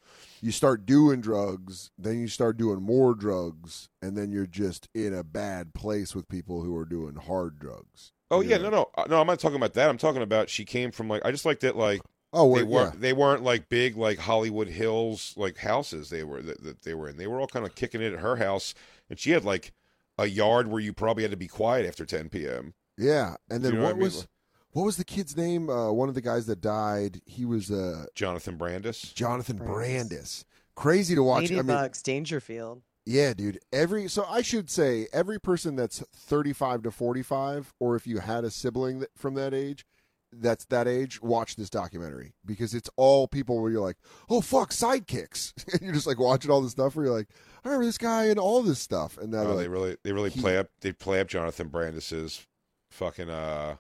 "You 0.43 0.53
start 0.53 0.85
doing 0.85 1.23
drugs, 1.23 1.91
then 1.99 2.19
you 2.21 2.29
start 2.29 2.59
doing 2.59 2.83
more 2.83 3.15
drugs, 3.15 3.89
and 4.03 4.19
then 4.19 4.31
you're 4.33 4.47
just 4.47 4.89
in 4.95 5.15
a 5.15 5.25
bad 5.25 5.73
place 5.73 6.15
with 6.15 6.29
people 6.29 6.63
who 6.63 6.77
are 6.77 6.85
doing 6.85 7.15
hard 7.15 7.59
drugs." 7.59 8.13
Oh 8.31 8.41
yeah, 8.41 8.57
no, 8.59 8.71
no, 8.71 8.91
Uh, 8.97 9.05
no. 9.09 9.21
I'm 9.21 9.27
not 9.27 9.39
talking 9.41 9.57
about 9.57 9.75
that. 9.75 9.89
I'm 9.89 9.99
talking 9.99 10.23
about 10.23 10.49
she 10.49 10.65
came 10.65 10.91
from 10.91 11.09
like 11.09 11.23
I 11.25 11.31
just 11.31 11.45
like 11.45 11.61
that 11.61 11.77
like 11.77 12.01
Oh, 12.33 12.55
they 12.55 12.63
weren't 12.63 12.95
yeah. 12.95 13.01
they 13.01 13.13
weren't 13.13 13.43
like 13.43 13.69
big 13.69 13.97
like 13.97 14.19
Hollywood 14.19 14.69
Hills 14.69 15.35
like 15.37 15.59
houses 15.59 16.11
they 16.11 16.23
were 16.23 16.41
that, 16.43 16.63
that 16.63 16.83
they 16.83 16.95
were 16.95 17.09
in. 17.09 17.17
They 17.17 17.27
were 17.27 17.41
all 17.41 17.49
kind 17.49 17.67
of 17.67 17.75
kicking 17.75 18.01
it 18.01 18.13
at 18.13 18.21
her 18.21 18.37
house, 18.37 18.73
and 19.09 19.19
she 19.19 19.33
had 19.33 19.45
like 19.45 19.73
a 20.17 20.27
yard 20.27 20.69
where 20.69 20.81
you 20.81 20.93
probably 20.93 21.25
had 21.25 21.31
to 21.33 21.37
be 21.37 21.49
quiet 21.49 21.87
after 21.87 22.05
10 22.05 22.29
p.m. 22.29 22.75
Yeah, 22.97 23.35
and 23.51 23.65
then 23.65 23.73
You 23.73 23.79
know 23.79 23.85
what 23.85 23.97
what 23.97 23.97
I 23.97 23.99
mean? 23.99 24.03
was 24.05 24.29
what 24.73 24.85
was 24.85 24.97
the 24.97 25.05
kid's 25.05 25.37
name? 25.37 25.69
Uh, 25.69 25.91
one 25.91 26.09
of 26.09 26.15
the 26.15 26.21
guys 26.21 26.47
that 26.47 26.61
died. 26.61 27.21
He 27.27 27.45
was 27.45 27.71
uh, 27.71 28.07
Jonathan 28.15 28.57
Brandis. 28.57 29.13
Jonathan 29.13 29.57
Brandis. 29.59 30.45
Crazy 30.77 31.17
to 31.17 31.23
watch. 31.25 31.51
I 31.51 31.57
mean, 31.57 31.65
Ladybugs, 31.65 32.03
Dangerfield. 32.05 32.83
Yeah, 33.07 33.33
dude. 33.35 33.59
Every 33.73 34.09
so 34.09 34.25
I 34.29 34.43
should 34.43 34.71
say 34.71 35.09
every 35.13 35.41
person 35.41 35.75
that's 35.77 36.01
35 36.15 36.83
to 36.83 36.91
45 36.91 37.75
or 37.81 37.97
if 37.97 38.07
you 38.07 38.19
had 38.19 38.45
a 38.45 38.51
sibling 38.51 39.01
that, 39.01 39.11
from 39.17 39.35
that 39.35 39.55
age 39.55 39.85
that's 40.33 40.65
that 40.67 40.87
age, 40.87 41.21
watch 41.21 41.57
this 41.57 41.69
documentary 41.71 42.35
because 42.47 42.73
it's 42.73 42.89
all 42.97 43.27
people 43.27 43.61
where 43.61 43.69
you're 43.73 43.81
like, 43.81 43.97
"Oh 44.29 44.41
fuck, 44.41 44.71
sidekicks." 44.71 45.53
and 45.73 45.83
you're 45.83 45.93
just 45.93 46.07
like 46.07 46.21
watching 46.21 46.53
all 46.53 46.61
this 46.61 46.71
stuff 46.71 46.95
where 46.95 47.07
you're 47.07 47.17
like, 47.17 47.29
"I 47.65 47.69
remember 47.69 47.85
this 47.87 47.99
guy 47.99 48.27
and 48.27 48.39
all 48.39 48.63
this 48.63 48.79
stuff." 48.79 49.19
And 49.19 49.33
now 49.33 49.39
Oh, 49.41 49.57
they 49.57 49.65
like, 49.65 49.71
really 49.71 49.97
they 50.05 50.13
really 50.13 50.31
he- 50.31 50.41
play 50.41 50.57
up 50.57 50.69
they 50.83 50.93
play 50.93 51.19
up 51.21 51.27
Jonathan 51.27 51.67
Brandis's 51.67 52.47
fucking 52.93 53.29
uh 53.29 53.77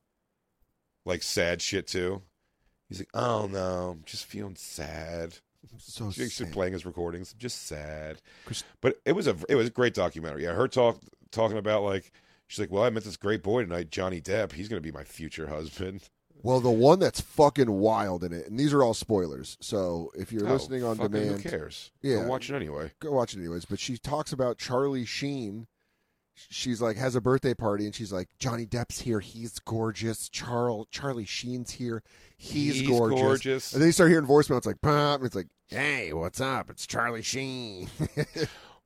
like 1.06 1.22
sad 1.22 1.62
shit 1.62 1.86
too. 1.86 2.22
He's 2.88 2.98
like, 2.98 3.10
oh 3.14 3.46
no, 3.46 3.90
I'm 3.90 4.02
just 4.04 4.24
feeling 4.24 4.56
sad. 4.56 5.36
So 5.78 6.10
She's 6.10 6.34
sad. 6.34 6.52
playing 6.52 6.72
his 6.72 6.86
recordings, 6.86 7.34
just 7.34 7.66
sad. 7.66 8.20
But 8.80 9.00
it 9.04 9.12
was 9.12 9.26
a 9.26 9.36
it 9.48 9.54
was 9.54 9.68
a 9.68 9.70
great 9.70 9.94
documentary. 9.94 10.44
Yeah, 10.44 10.52
her 10.54 10.68
talk 10.68 10.98
talking 11.30 11.58
about 11.58 11.82
like 11.82 12.12
she's 12.46 12.58
like, 12.60 12.70
well, 12.70 12.82
I 12.84 12.90
met 12.90 13.04
this 13.04 13.16
great 13.16 13.42
boy 13.42 13.62
tonight, 13.62 13.90
Johnny 13.90 14.20
Depp. 14.20 14.52
He's 14.52 14.68
gonna 14.68 14.80
be 14.80 14.92
my 14.92 15.04
future 15.04 15.48
husband. 15.48 16.02
Well, 16.42 16.60
the 16.60 16.70
one 16.70 16.98
that's 16.98 17.20
fucking 17.20 17.70
wild 17.70 18.24
in 18.24 18.32
it, 18.32 18.46
and 18.48 18.58
these 18.58 18.72
are 18.72 18.82
all 18.82 18.94
spoilers. 18.94 19.58
So 19.60 20.10
if 20.16 20.32
you're 20.32 20.48
Oh, 20.48 20.52
listening 20.54 20.82
on 20.82 20.96
fucking 20.96 21.12
who 21.12 21.24
demand, 21.24 21.42
cares? 21.42 21.90
Yeah, 22.00 22.22
Go 22.22 22.28
watch 22.28 22.48
it 22.48 22.56
anyway. 22.56 22.92
Go 22.98 23.12
watch 23.12 23.34
it 23.34 23.40
anyways. 23.40 23.66
But 23.66 23.78
she 23.78 23.98
talks 23.98 24.32
about 24.32 24.56
Charlie 24.56 25.04
Sheen. 25.04 25.66
She's 26.48 26.80
like 26.80 26.96
has 26.96 27.14
a 27.16 27.20
birthday 27.20 27.54
party, 27.54 27.84
and 27.84 27.94
she's 27.94 28.12
like, 28.12 28.28
Johnny 28.38 28.66
Depp's 28.66 29.00
here. 29.00 29.20
He's 29.20 29.58
gorgeous. 29.58 30.28
Charles 30.28 30.86
Charlie 30.90 31.24
Sheen's 31.24 31.72
here. 31.72 32.02
He's, 32.36 32.80
He's 32.80 32.88
gorgeous. 32.88 33.20
gorgeous. 33.20 33.72
And 33.72 33.82
then 33.82 33.88
you 33.88 33.92
start 33.92 34.10
hearing 34.10 34.26
voicemail. 34.26 34.56
It's 34.56 34.66
like, 34.66 34.80
pop. 34.80 35.22
It's 35.22 35.34
like, 35.34 35.48
hey, 35.68 36.12
what's 36.12 36.40
up? 36.40 36.70
It's 36.70 36.86
Charlie 36.86 37.22
Sheen. 37.22 37.88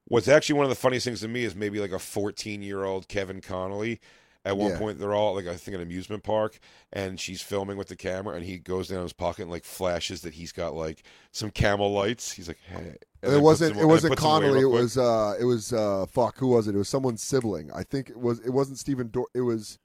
What's 0.07 0.29
actually 0.29 0.57
one 0.57 0.65
of 0.65 0.71
the 0.71 0.75
funniest 0.77 1.07
things 1.07 1.21
to 1.21 1.29
me 1.29 1.45
is 1.45 1.55
maybe 1.55 1.81
like 1.81 1.93
a 1.93 1.99
14 1.99 2.61
year 2.61 2.85
old 2.85 3.09
Kevin 3.09 3.41
Connolly. 3.41 4.01
At 4.47 4.59
one 4.59 4.73
Yeah. 4.73 4.79
point, 4.79 4.99
they're 4.99 5.15
all 5.15 5.35
like 5.35 5.47
I 5.47 5.57
think 5.57 5.75
an 5.75 5.81
amusement 5.83 6.23
park, 6.23 6.59
and 6.93 7.19
she's 7.19 7.41
filming 7.41 7.77
with 7.79 7.89
the 7.89 7.97
camera, 7.97 8.37
and 8.37 8.45
he 8.45 8.59
goes 8.59 8.89
down 8.89 9.03
his 9.03 9.15
pocket 9.15 9.43
and 9.43 9.51
like 9.51 9.65
flashes 9.65 10.21
that 10.23 10.35
he's 10.35 10.53
got 10.53 10.75
like 10.75 11.03
some 11.33 11.51
camel 11.51 11.93
lights. 11.93 12.33
He's 12.33 12.49
like, 12.49 12.59
hey. 12.69 12.97
and 13.23 13.33
it 13.33 13.41
wasn't. 13.41 13.75
them- 13.75 13.83
It 13.85 13.87
wasn't 13.87 14.17
them 14.17 14.25
away 14.27 14.41
Connolly. 14.41 14.61
It 14.61 14.67
was. 14.67 14.99
uh 14.99 15.35
It 15.41 15.45
was. 15.45 15.73
uh 15.73 16.05
Fuck. 16.11 16.39
Who 16.39 16.49
was 16.49 16.69
it? 16.69 16.75
It 16.75 16.79
was 16.79 16.89
someone's 16.91 17.23
sibling. 17.23 17.71
I 17.73 17.85
think 17.85 18.11
it 18.11 18.19
was. 18.21 18.41
It 18.41 18.51
wasn't 18.51 18.79
Stephen. 18.79 19.09
Dor- 19.09 19.29
it 19.35 19.41
was. 19.41 19.79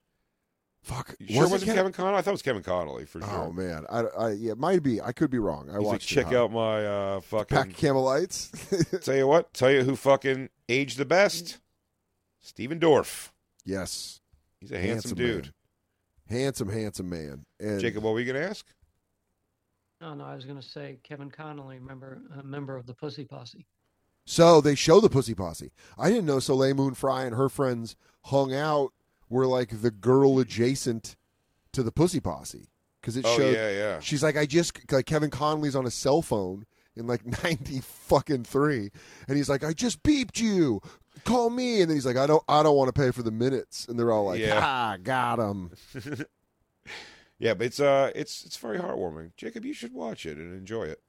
Fuck. 0.81 1.15
You 1.19 1.27
sure 1.35 1.41
was 1.43 1.49
it 1.49 1.53
wasn't 1.53 1.71
Kev- 1.71 1.75
Kevin 1.75 1.91
Connolly? 1.91 2.17
I 2.17 2.21
thought 2.21 2.31
it 2.31 2.33
was 2.33 2.41
Kevin 2.41 2.63
Connolly 2.63 3.05
for 3.05 3.19
sure. 3.21 3.29
Oh 3.29 3.51
man, 3.51 3.85
I, 3.89 3.99
I 4.01 4.31
yeah, 4.31 4.51
it 4.53 4.57
might 4.57 4.81
be. 4.83 5.01
I 5.01 5.11
could 5.11 5.29
be 5.29 5.37
wrong. 5.39 5.69
I 5.69 5.73
He's 5.73 5.77
like, 5.79 5.85
watched. 5.85 6.11
it, 6.11 6.15
check 6.15 6.33
out 6.33 6.51
my 6.53 6.85
uh, 6.85 7.19
fucking 7.21 7.57
pack 7.57 7.67
of 7.69 7.75
camel 7.77 8.03
lights. 8.03 8.49
tell 9.01 9.15
you 9.15 9.27
what, 9.27 9.53
tell 9.53 9.71
you 9.71 9.83
who 9.83 9.95
fucking 9.97 10.49
aged 10.69 10.97
the 10.97 11.03
best. 11.05 11.59
Stephen 12.41 12.79
Dorff. 12.79 13.31
yes, 13.65 14.21
He's 14.61 14.71
a 14.71 14.79
handsome, 14.79 15.17
dude. 15.17 15.51
man. 16.29 16.39
handsome, 16.39 16.69
handsome 16.69 17.09
man. 17.09 17.45
And 17.59 17.79
Jacob, 17.79 18.03
what 18.03 18.13
were 18.13 18.19
you 18.19 18.31
gonna 18.31 18.45
ask? 18.45 18.65
No, 20.01 20.13
no, 20.13 20.23
I 20.23 20.33
was 20.35 20.45
going 20.45 20.57
to 20.57 20.65
say 20.65 20.97
Kevin 21.03 21.29
Connolly, 21.29 21.77
member, 21.77 22.21
a 22.39 22.41
member 22.41 22.77
of 22.77 22.85
the 22.85 22.93
Pussy 22.93 23.25
Posse. 23.25 23.65
So 24.25 24.61
they 24.61 24.73
show 24.73 25.01
the 25.01 25.09
Pussy 25.09 25.33
Posse. 25.35 25.71
I 25.97 26.07
didn't 26.09 26.25
know 26.25 26.39
Soleil 26.39 26.73
Moon 26.73 26.93
Frye 26.93 27.25
and 27.25 27.35
her 27.35 27.49
friends 27.49 27.97
hung 28.25 28.53
out 28.53 28.93
were 29.27 29.45
like 29.45 29.81
the 29.81 29.91
girl 29.91 30.39
adjacent 30.39 31.17
to 31.73 31.83
the 31.83 31.91
Pussy 31.91 32.21
Posse 32.21 32.69
because 33.01 33.17
it 33.17 33.25
Oh, 33.27 33.35
showed. 33.37 33.53
yeah, 33.53 33.69
yeah. 33.71 33.99
She's 33.99 34.23
like, 34.23 34.37
I 34.37 34.45
just 34.45 34.89
like 34.89 35.05
Kevin 35.05 35.29
Connolly's 35.31 35.75
on 35.75 35.85
a 35.85 35.91
cell 35.91 36.21
phone 36.21 36.65
in 36.95 37.05
like 37.05 37.25
ninety 37.43 37.81
fucking 37.81 38.43
three, 38.45 38.91
and 39.27 39.35
he's 39.35 39.49
like, 39.49 39.65
I 39.65 39.73
just 39.73 40.01
beeped 40.03 40.39
you. 40.39 40.79
Call 41.25 41.49
me, 41.49 41.81
and 41.81 41.89
then 41.89 41.97
he's 41.97 42.05
like, 42.05 42.17
I 42.17 42.27
don't, 42.27 42.43
I 42.47 42.63
don't 42.63 42.75
want 42.75 42.93
to 42.93 42.99
pay 43.01 43.11
for 43.11 43.23
the 43.23 43.31
minutes, 43.31 43.87
and 43.87 43.97
they're 43.99 44.11
all 44.11 44.25
like, 44.25 44.39
Yeah. 44.39 44.59
Ah, 44.63 44.97
got 45.01 45.39
him. 45.39 45.71
Yeah, 47.41 47.53
but 47.53 47.67
it's 47.67 47.79
uh, 47.79 48.11
it's 48.15 48.43
it's 48.43 48.57
very 48.57 48.79
heartwarming. 48.79 49.31
Jacob, 49.37 49.63
you 49.63 49.73
should 49.73 49.93
watch 49.93 50.25
it 50.25 50.37
and 50.37 50.53
enjoy 50.53 50.83
it. 50.83 51.01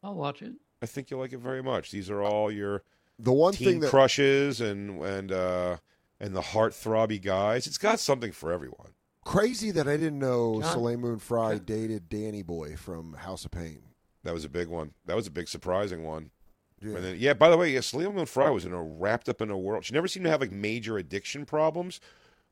I'll 0.00 0.14
watch 0.14 0.40
it. 0.40 0.52
I 0.80 0.86
think 0.86 1.10
you'll 1.10 1.18
like 1.18 1.32
it 1.32 1.38
very 1.40 1.64
much. 1.64 1.90
These 1.90 2.08
are 2.10 2.22
all 2.22 2.48
your 2.48 2.84
The 3.18 3.32
one 3.32 3.52
teen 3.52 3.66
thing 3.66 3.80
that 3.80 3.90
crushes 3.90 4.60
and 4.60 5.02
and 5.02 5.32
uh 5.32 5.78
and 6.20 6.36
the 6.36 6.42
heartthrobby 6.42 7.20
guys. 7.20 7.66
It's 7.66 7.76
got 7.76 7.98
something 7.98 8.30
for 8.30 8.52
everyone. 8.52 8.90
crazy 9.24 9.72
that 9.72 9.88
I 9.88 9.96
didn't 9.96 10.20
know 10.20 10.60
John- 10.62 10.72
Soleil 10.74 10.98
Moon 10.98 11.18
Frye 11.18 11.58
dated 11.58 12.08
Danny 12.08 12.42
Boy 12.42 12.76
from 12.76 13.14
House 13.14 13.44
of 13.44 13.50
Pain. 13.50 13.80
That 14.22 14.32
was 14.32 14.44
a 14.44 14.48
big 14.48 14.68
one. 14.68 14.92
That 15.06 15.16
was 15.16 15.26
a 15.26 15.30
big 15.32 15.48
surprising 15.48 16.04
one. 16.04 16.30
Yeah. 16.90 16.96
And 16.96 17.04
then, 17.04 17.16
yeah. 17.18 17.32
By 17.34 17.50
the 17.50 17.56
way, 17.56 17.70
yeah, 17.72 17.80
Celine 17.80 18.14
Moon 18.14 18.26
Frye 18.26 18.50
was 18.50 18.64
in 18.64 18.72
a 18.72 18.82
wrapped 18.82 19.28
up 19.28 19.40
in 19.40 19.50
a 19.50 19.58
world. 19.58 19.84
She 19.84 19.94
never 19.94 20.08
seemed 20.08 20.24
to 20.24 20.30
have 20.30 20.40
like 20.40 20.52
major 20.52 20.98
addiction 20.98 21.44
problems, 21.46 22.00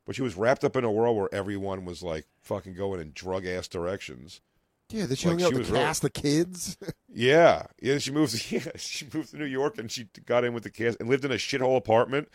but 0.05 0.15
she 0.15 0.21
was 0.21 0.35
wrapped 0.35 0.63
up 0.63 0.75
in 0.75 0.83
a 0.83 0.91
world 0.91 1.17
where 1.17 1.29
everyone 1.33 1.85
was 1.85 2.03
like 2.03 2.25
fucking 2.41 2.73
going 2.75 2.99
in 3.01 3.11
drug 3.13 3.45
ass 3.45 3.67
directions. 3.67 4.41
Yeah, 4.89 5.07
that 5.07 5.17
she 5.17 5.27
Like, 5.29 5.39
hung 5.39 5.45
out 5.47 5.53
with 5.53 5.67
the 5.67 5.73
really- 5.73 5.85
cast 5.85 6.03
of 6.03 6.13
kids. 6.13 6.77
Yeah, 7.17 7.67
yeah. 7.81 7.97
She 7.97 8.11
moved. 8.11 8.45
Yeah, 8.51 8.71
she 8.75 9.07
moved 9.13 9.31
to 9.31 9.37
New 9.37 9.45
York 9.45 9.77
and 9.77 9.89
she 9.89 10.09
got 10.25 10.43
in 10.43 10.53
with 10.53 10.63
the 10.63 10.69
cast 10.69 10.99
and 10.99 11.07
lived 11.09 11.23
in 11.23 11.31
a 11.31 11.35
shithole 11.35 11.77
apartment 11.77 12.27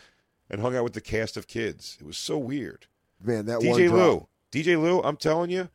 and 0.49 0.59
hung 0.59 0.75
out 0.75 0.83
with 0.83 0.93
the 0.93 1.01
cast 1.01 1.37
of 1.37 1.47
kids. 1.47 1.97
It 2.01 2.05
was 2.05 2.17
so 2.17 2.37
weird. 2.39 2.87
Man, 3.23 3.45
that 3.45 3.61
one 3.61 3.79
DJ 3.79 3.91
Lou, 3.91 4.27
DJ 4.51 4.81
Lou, 4.81 5.01
I'm 5.03 5.17
telling 5.17 5.51
you, 5.51 5.69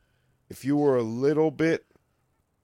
if 0.51 0.65
you 0.65 0.77
were 0.77 0.97
a 0.97 1.03
little 1.05 1.53
bit 1.53 1.86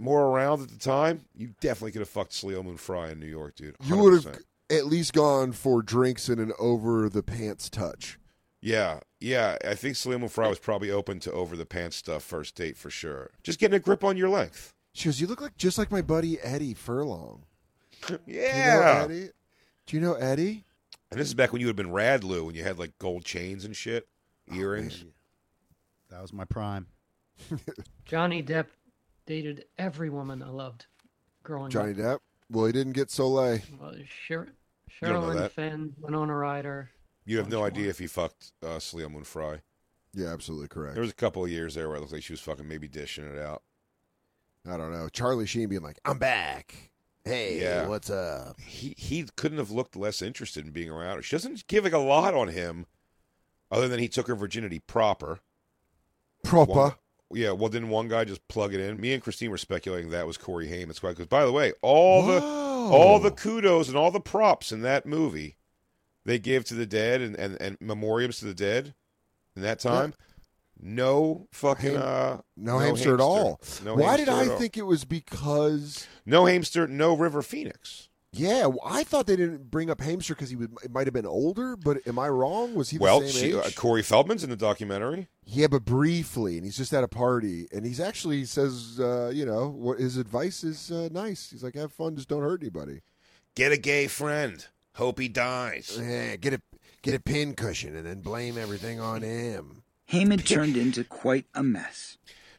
more 0.03 0.27
around 0.27 0.62
at 0.62 0.69
the 0.69 0.79
time, 0.79 1.25
you 1.35 1.55
definitely 1.61 1.93
could 1.93 2.01
have 2.01 2.09
fucked 2.09 2.33
Celine 2.33 2.65
Moon 2.67 2.77
Frye 2.77 3.11
in 3.11 3.21
New 3.21 3.27
York, 3.27 3.57
dude. 3.57 3.77
You 3.85 3.97
would 3.99 4.25
have 4.25 4.38
at 4.71 4.87
least 4.87 5.12
gone 5.12 5.53
for 5.53 5.83
drinks 5.83 6.29
and 6.29 6.41
an 6.41 6.53
over 6.59 7.09
the 7.09 7.23
pants 7.23 7.71
touch. 7.71 8.19
Yeah, 8.61 9.01
yeah. 9.21 9.57
I 9.65 9.75
think 9.75 9.97
Celine 9.97 10.21
Moon 10.21 10.29
Frye 10.29 10.49
was 10.49 10.59
probably 10.59 10.91
open 10.91 11.19
to 11.21 11.33
over 11.33 11.57
the 11.57 11.67
pants 11.67 11.97
stuff 11.97 12.23
first 12.23 12.55
date 12.55 12.77
for 12.77 12.91
sure. 12.91 13.31
Just 13.43 13.59
getting 13.59 13.77
a 13.77 13.81
grip 13.81 14.05
on 14.05 14.17
your 14.17 14.29
length. 14.29 14.73
She 14.93 15.07
goes, 15.09 15.21
"You 15.21 15.27
look 15.27 15.41
like 15.41 15.57
just 15.57 15.79
like 15.79 15.91
my 15.91 16.03
buddy 16.03 16.38
Eddie 16.41 16.75
Furlong." 16.75 17.45
Do 18.07 18.19
you 18.27 18.37
know 18.37 18.43
Yeah. 18.43 19.03
Eddie? 19.05 19.31
Do 19.87 19.97
you 19.97 20.01
know 20.03 20.15
Eddie? 20.15 20.65
And 21.11 21.19
this 21.21 21.29
is 21.29 21.35
back 21.35 21.53
when 21.53 21.61
you 21.61 21.67
had 21.67 21.77
been 21.77 21.93
Rad 21.93 22.25
Lou 22.25 22.47
and 22.49 22.57
you 22.57 22.62
had 22.62 22.79
like 22.79 22.99
gold 22.99 23.25
chains 23.25 23.65
and 23.65 23.75
shit, 23.77 24.07
Oh, 24.51 24.55
earrings. 24.55 25.05
That 26.11 26.23
was 26.23 26.33
my 26.33 26.45
prime. 26.45 26.87
Johnny 28.05 28.43
Depp 28.43 28.67
dated 29.26 29.64
every 29.78 30.11
woman 30.11 30.42
I 30.42 30.48
loved 30.48 30.87
growing 31.42 31.70
Johnny 31.70 31.92
up. 31.92 31.96
Depp. 31.96 32.18
Well, 32.50 32.66
he 32.66 32.72
didn't 32.72 32.92
get 32.92 33.11
Soleil. 33.11 33.61
Well, 33.80 33.94
Sher- 34.26 34.52
You 35.00 35.08
don't 35.08 35.20
know 35.22 35.28
Sherilyn 35.32 35.38
that. 35.38 35.52
Fenn, 35.52 35.94
Winona 36.00 36.37
Ryder. 36.37 36.90
You 37.24 37.38
have 37.38 37.48
no 37.48 37.64
idea 37.64 37.88
if 37.88 37.98
he 37.98 38.06
fucked 38.06 38.52
uh, 38.66 38.78
Celia 38.78 39.08
Moon 39.08 39.24
Frye. 39.24 39.61
Yeah, 40.12 40.28
absolutely 40.28 40.68
correct. 40.68 40.94
There 40.94 41.02
was 41.02 41.11
a 41.11 41.14
couple 41.14 41.44
of 41.44 41.50
years 41.50 41.74
there 41.74 41.88
where 41.88 41.96
it 41.96 42.00
looked 42.00 42.12
like 42.12 42.22
she 42.22 42.32
was 42.32 42.40
fucking 42.40 42.66
maybe 42.68 42.88
dishing 42.88 43.24
it 43.24 43.38
out. 43.38 43.62
I 44.68 44.76
don't 44.76 44.92
know. 44.92 45.08
Charlie 45.08 45.46
Sheen 45.46 45.68
being 45.68 45.82
like, 45.82 45.98
"I'm 46.04 46.18
back. 46.18 46.90
Hey, 47.24 47.61
Yeah. 47.62 47.87
what's 47.88 48.11
up?" 48.11 48.61
He 48.61 48.94
he 48.98 49.24
couldn't 49.37 49.58
have 49.58 49.70
looked 49.70 49.96
less 49.96 50.20
interested 50.20 50.66
in 50.66 50.72
being 50.72 50.90
around 50.90 51.16
her. 51.16 51.22
She 51.22 51.35
doesn't 51.35 51.66
give 51.68 51.85
like 51.85 51.92
a 51.92 51.98
lot 51.98 52.35
on 52.35 52.48
him, 52.48 52.87
other 53.70 53.88
than 53.88 53.98
he 54.00 54.08
took 54.08 54.26
her 54.28 54.35
virginity 54.37 54.78
proper. 54.80 55.40
Proper. 56.44 56.72
One- 56.72 56.92
yeah, 57.35 57.51
well, 57.53 57.68
didn't 57.68 57.88
one 57.88 58.09
guy 58.09 58.25
just 58.25 58.47
plug 58.49 58.75
it 58.75 58.81
in? 58.81 59.01
Me 59.01 59.12
and 59.12 59.23
Christine 59.23 59.51
were 59.51 59.59
speculating 59.59 60.11
that 60.11 60.27
was 60.27 60.37
Corey 60.37 60.68
Haim. 60.68 60.90
It's 60.90 61.01
because, 61.01 61.27
by 61.27 61.45
the 61.45 61.53
way, 61.53 61.73
all 61.83 62.27
the 62.27 62.40
all 62.42 63.18
the 63.18 63.31
kudos 63.31 63.88
and 63.88 63.97
all 63.97 64.11
the 64.11 64.21
props 64.21 64.73
in 64.73 64.83
that 64.83 65.07
movie 65.07 65.57
they 66.25 66.38
gave 66.38 66.64
to 66.66 66.75
the 66.75 66.87
dead 66.87 67.21
and, 67.21 67.35
and, 67.37 67.61
and 67.61 67.79
memoriams 67.81 68.38
to 68.40 68.45
the 68.45 68.55
dead 68.55 68.95
in 69.57 69.62
that 69.62 69.79
time. 69.81 70.14
No 70.81 71.47
fucking 71.53 71.92
Ham- 71.95 72.03
uh, 72.03 72.37
no, 72.57 72.79
hamster, 72.79 73.14
at 73.14 73.21
all. 73.21 73.61
No 73.85 73.95
Why 73.95 74.16
hamster 74.16 74.25
did 74.25 74.35
I 74.35 74.49
all. 74.49 74.59
think 74.59 74.77
it 74.77 74.83
was 74.87 75.05
because? 75.05 76.07
no 76.27 76.47
hamster? 76.47 76.88
No 76.88 77.16
River 77.16 77.42
Phoenix. 77.42 78.09
Yeah, 78.35 78.64
well, 78.66 78.81
I 78.85 79.05
thought 79.05 79.27
they 79.27 79.37
didn't 79.37 79.71
bring 79.71 79.90
up 79.90 80.01
hamster 80.01 80.35
because 80.35 80.49
he 80.49 80.57
would, 80.57 80.73
it 80.83 80.90
might 80.90 81.07
have 81.07 81.12
been 81.12 81.27
older. 81.27 81.77
But 81.77 81.99
am 82.07 82.18
I 82.18 82.29
wrong? 82.29 82.75
Was 82.75 82.88
he 82.88 82.97
the 82.97 83.03
well, 83.03 83.21
same 83.21 83.29
she, 83.29 83.55
uh, 83.55 83.62
age? 83.66 83.77
Corey 83.77 84.03
Feldman's 84.03 84.42
in 84.42 84.49
the 84.49 84.57
documentary. 84.57 85.29
yeah, 85.45 85.66
but 85.66 85.85
briefly, 85.85 86.57
and 86.57 86.64
he's 86.64 86.79
just 86.79 86.95
at 86.95 87.05
a 87.05 87.09
party, 87.09 87.68
and 87.73 87.85
he's 87.85 88.01
actually 88.01 88.38
he 88.38 88.45
says, 88.47 88.99
uh, 88.99 89.31
you 89.35 89.45
know, 89.45 89.68
what 89.68 89.99
his 89.99 90.16
advice 90.16 90.64
is 90.64 90.90
uh, 90.90 91.11
nice. 91.12 91.51
He's 91.51 91.62
like, 91.62 91.75
"Have 91.75 91.92
fun, 91.92 92.16
just 92.16 92.29
don't 92.29 92.42
hurt 92.42 92.62
anybody." 92.62 93.03
Get 93.55 93.71
a 93.71 93.77
gay 93.77 94.07
friend. 94.07 94.64
Hope 94.95 95.18
he 95.18 95.29
dies. 95.29 95.99
Yeah, 96.01 96.37
get 96.37 96.55
a 96.55 96.62
get 97.03 97.14
a 97.14 97.21
pin 97.21 97.55
cushion, 97.55 97.95
and 97.95 98.07
then 98.07 98.21
blame 98.21 98.57
everything 98.57 98.99
on 98.99 99.21
him. 99.21 99.83
Heyman 100.11 100.47
turned 100.47 100.77
into 100.77 101.05
quite 101.05 101.47
a 101.55 101.62
mess. 101.62 102.16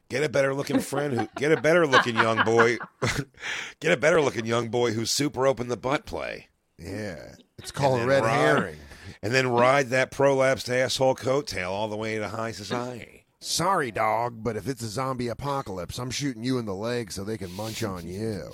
Get 0.10 0.24
a 0.24 0.30
better 0.30 0.54
looking 0.54 0.80
friend 0.80 1.13
who 1.13 1.28
get 1.38 1.52
a 1.52 1.60
better 1.60 1.88
looking 1.88 2.16
young 2.16 2.44
boy. 2.44 2.78
get 3.80 3.92
a 3.92 3.98
better 3.98 4.22
looking 4.22 4.46
young 4.46 4.70
boy 4.70 4.92
who's 4.92 5.10
super 5.10 5.48
open 5.48 5.70
the 5.70 5.78
butt 5.78 6.06
play. 6.06 6.50
Yeah, 6.78 7.36
it's 7.58 7.72
called 7.72 8.02
a 8.02 8.06
red 8.06 8.24
ride- 8.24 8.36
herring. 8.36 8.78
And 9.22 9.34
then 9.34 9.48
ride 9.48 9.88
that 9.89 10.12
prolapsed 10.12 10.70
asshole 10.70 11.16
coattail 11.16 11.70
all 11.70 11.88
the 11.88 11.96
way 11.96 12.18
to 12.18 12.28
high 12.28 12.52
society. 12.52 13.26
Sorry, 13.39 13.92
dog, 13.92 14.44
but 14.44 14.56
if 14.56 14.68
it's 14.68 14.82
a 14.82 14.88
zombie 14.88 15.28
apocalypse, 15.28 15.98
I'm 15.98 16.12
shooting 16.12 16.44
you 16.44 16.58
in 16.58 16.66
the 16.66 16.76
leg 16.76 17.12
so 17.12 17.24
they 17.24 17.38
can 17.38 17.52
munch 17.52 17.84
on 17.84 18.08
you. 18.08 18.52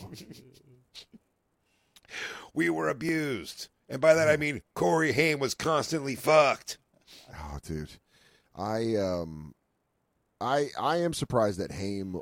We 2.53 2.69
were 2.69 2.89
abused. 2.89 3.69
And 3.87 4.01
by 4.01 4.13
that 4.13 4.27
I 4.27 4.37
mean 4.37 4.61
Corey 4.75 5.11
Haim 5.11 5.39
was 5.39 5.53
constantly 5.53 6.15
fucked. 6.15 6.77
Oh, 7.33 7.57
dude, 7.63 7.97
I 8.55 8.95
um, 8.95 9.53
I 10.41 10.69
I 10.79 10.97
am 10.97 11.13
surprised 11.13 11.59
that 11.59 11.71
Haim 11.71 12.19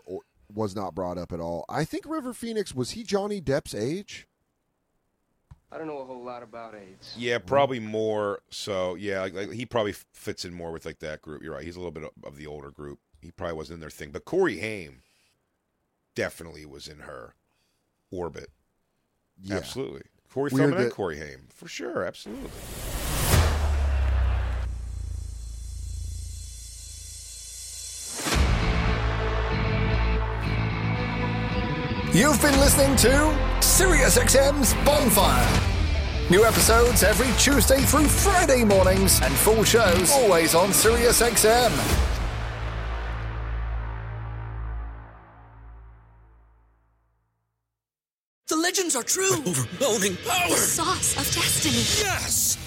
was 0.54 0.76
not 0.76 0.96
brought 0.96 1.18
up 1.18 1.32
at 1.32 1.40
all. 1.40 1.66
I 1.70 1.84
think 1.86 2.06
River 2.08 2.34
Phoenix 2.34 2.74
was 2.74 2.92
he 2.92 3.04
Johnny 3.04 3.42
Depp's 3.42 3.76
age? 3.76 4.28
I 5.72 5.78
don't 5.78 5.88
know 5.88 6.00
a 6.00 6.06
whole 6.06 6.24
lot 6.24 6.44
about 6.44 6.76
AIDS. 6.76 7.14
Yeah, 7.18 7.40
probably 7.40 7.80
more 7.82 8.40
so. 8.50 8.96
Yeah, 8.96 9.20
like, 9.22 9.34
like 9.34 9.52
he 9.52 9.66
probably 9.66 9.94
fits 10.14 10.46
in 10.46 10.54
more 10.54 10.72
with 10.72 10.86
like 10.86 11.00
that 11.00 11.22
group. 11.22 11.44
You're 11.44 11.54
right. 11.56 11.66
He's 11.66 11.76
a 11.76 11.80
little 11.80 11.92
bit 11.92 12.04
of- 12.04 12.24
of 12.24 12.38
the 12.38 12.48
older 12.48 12.72
group. 12.72 13.00
He 13.22 13.32
probably 13.32 13.56
wasn't 13.58 13.76
in 13.76 13.80
their 13.82 13.90
thing. 13.90 14.12
But 14.12 14.24
Corey 14.24 14.60
Haim 14.60 15.02
definitely 16.16 16.66
was 16.66 16.88
in 16.88 17.00
her 17.00 17.36
orbit. 18.12 18.50
Yeah. 19.42 19.56
Absolutely. 19.58 20.04
Corey 20.32 20.50
Weird 20.54 20.70
Feldman 20.70 20.84
and 20.84 20.92
Corey 20.94 21.18
Haim. 21.18 21.48
For 21.54 21.68
sure, 21.68 22.04
absolutely. 22.04 22.50
You've 32.18 32.42
been 32.42 32.60
listening 32.60 32.96
to 32.96 33.10
SiriusXM's 33.60 34.74
Bonfire. 34.84 35.48
New 36.32 36.44
episodes 36.46 37.04
every 37.04 37.32
Tuesday 37.38 37.82
through 37.82 38.08
Friday 38.08 38.64
mornings, 38.64 39.22
and 39.22 39.32
full 39.32 39.64
shows 39.64 40.12
always 40.14 40.56
on 40.56 40.70
SiriusXM. 40.70 41.72
The 48.48 48.56
legends 48.56 48.96
are 48.96 49.04
true. 49.04 49.34
overwhelming 49.34 50.18
power! 50.26 50.50
The 50.50 50.56
sauce 50.56 51.18
of 51.18 51.36
destiny. 51.36 51.76
Yes! 52.04 52.67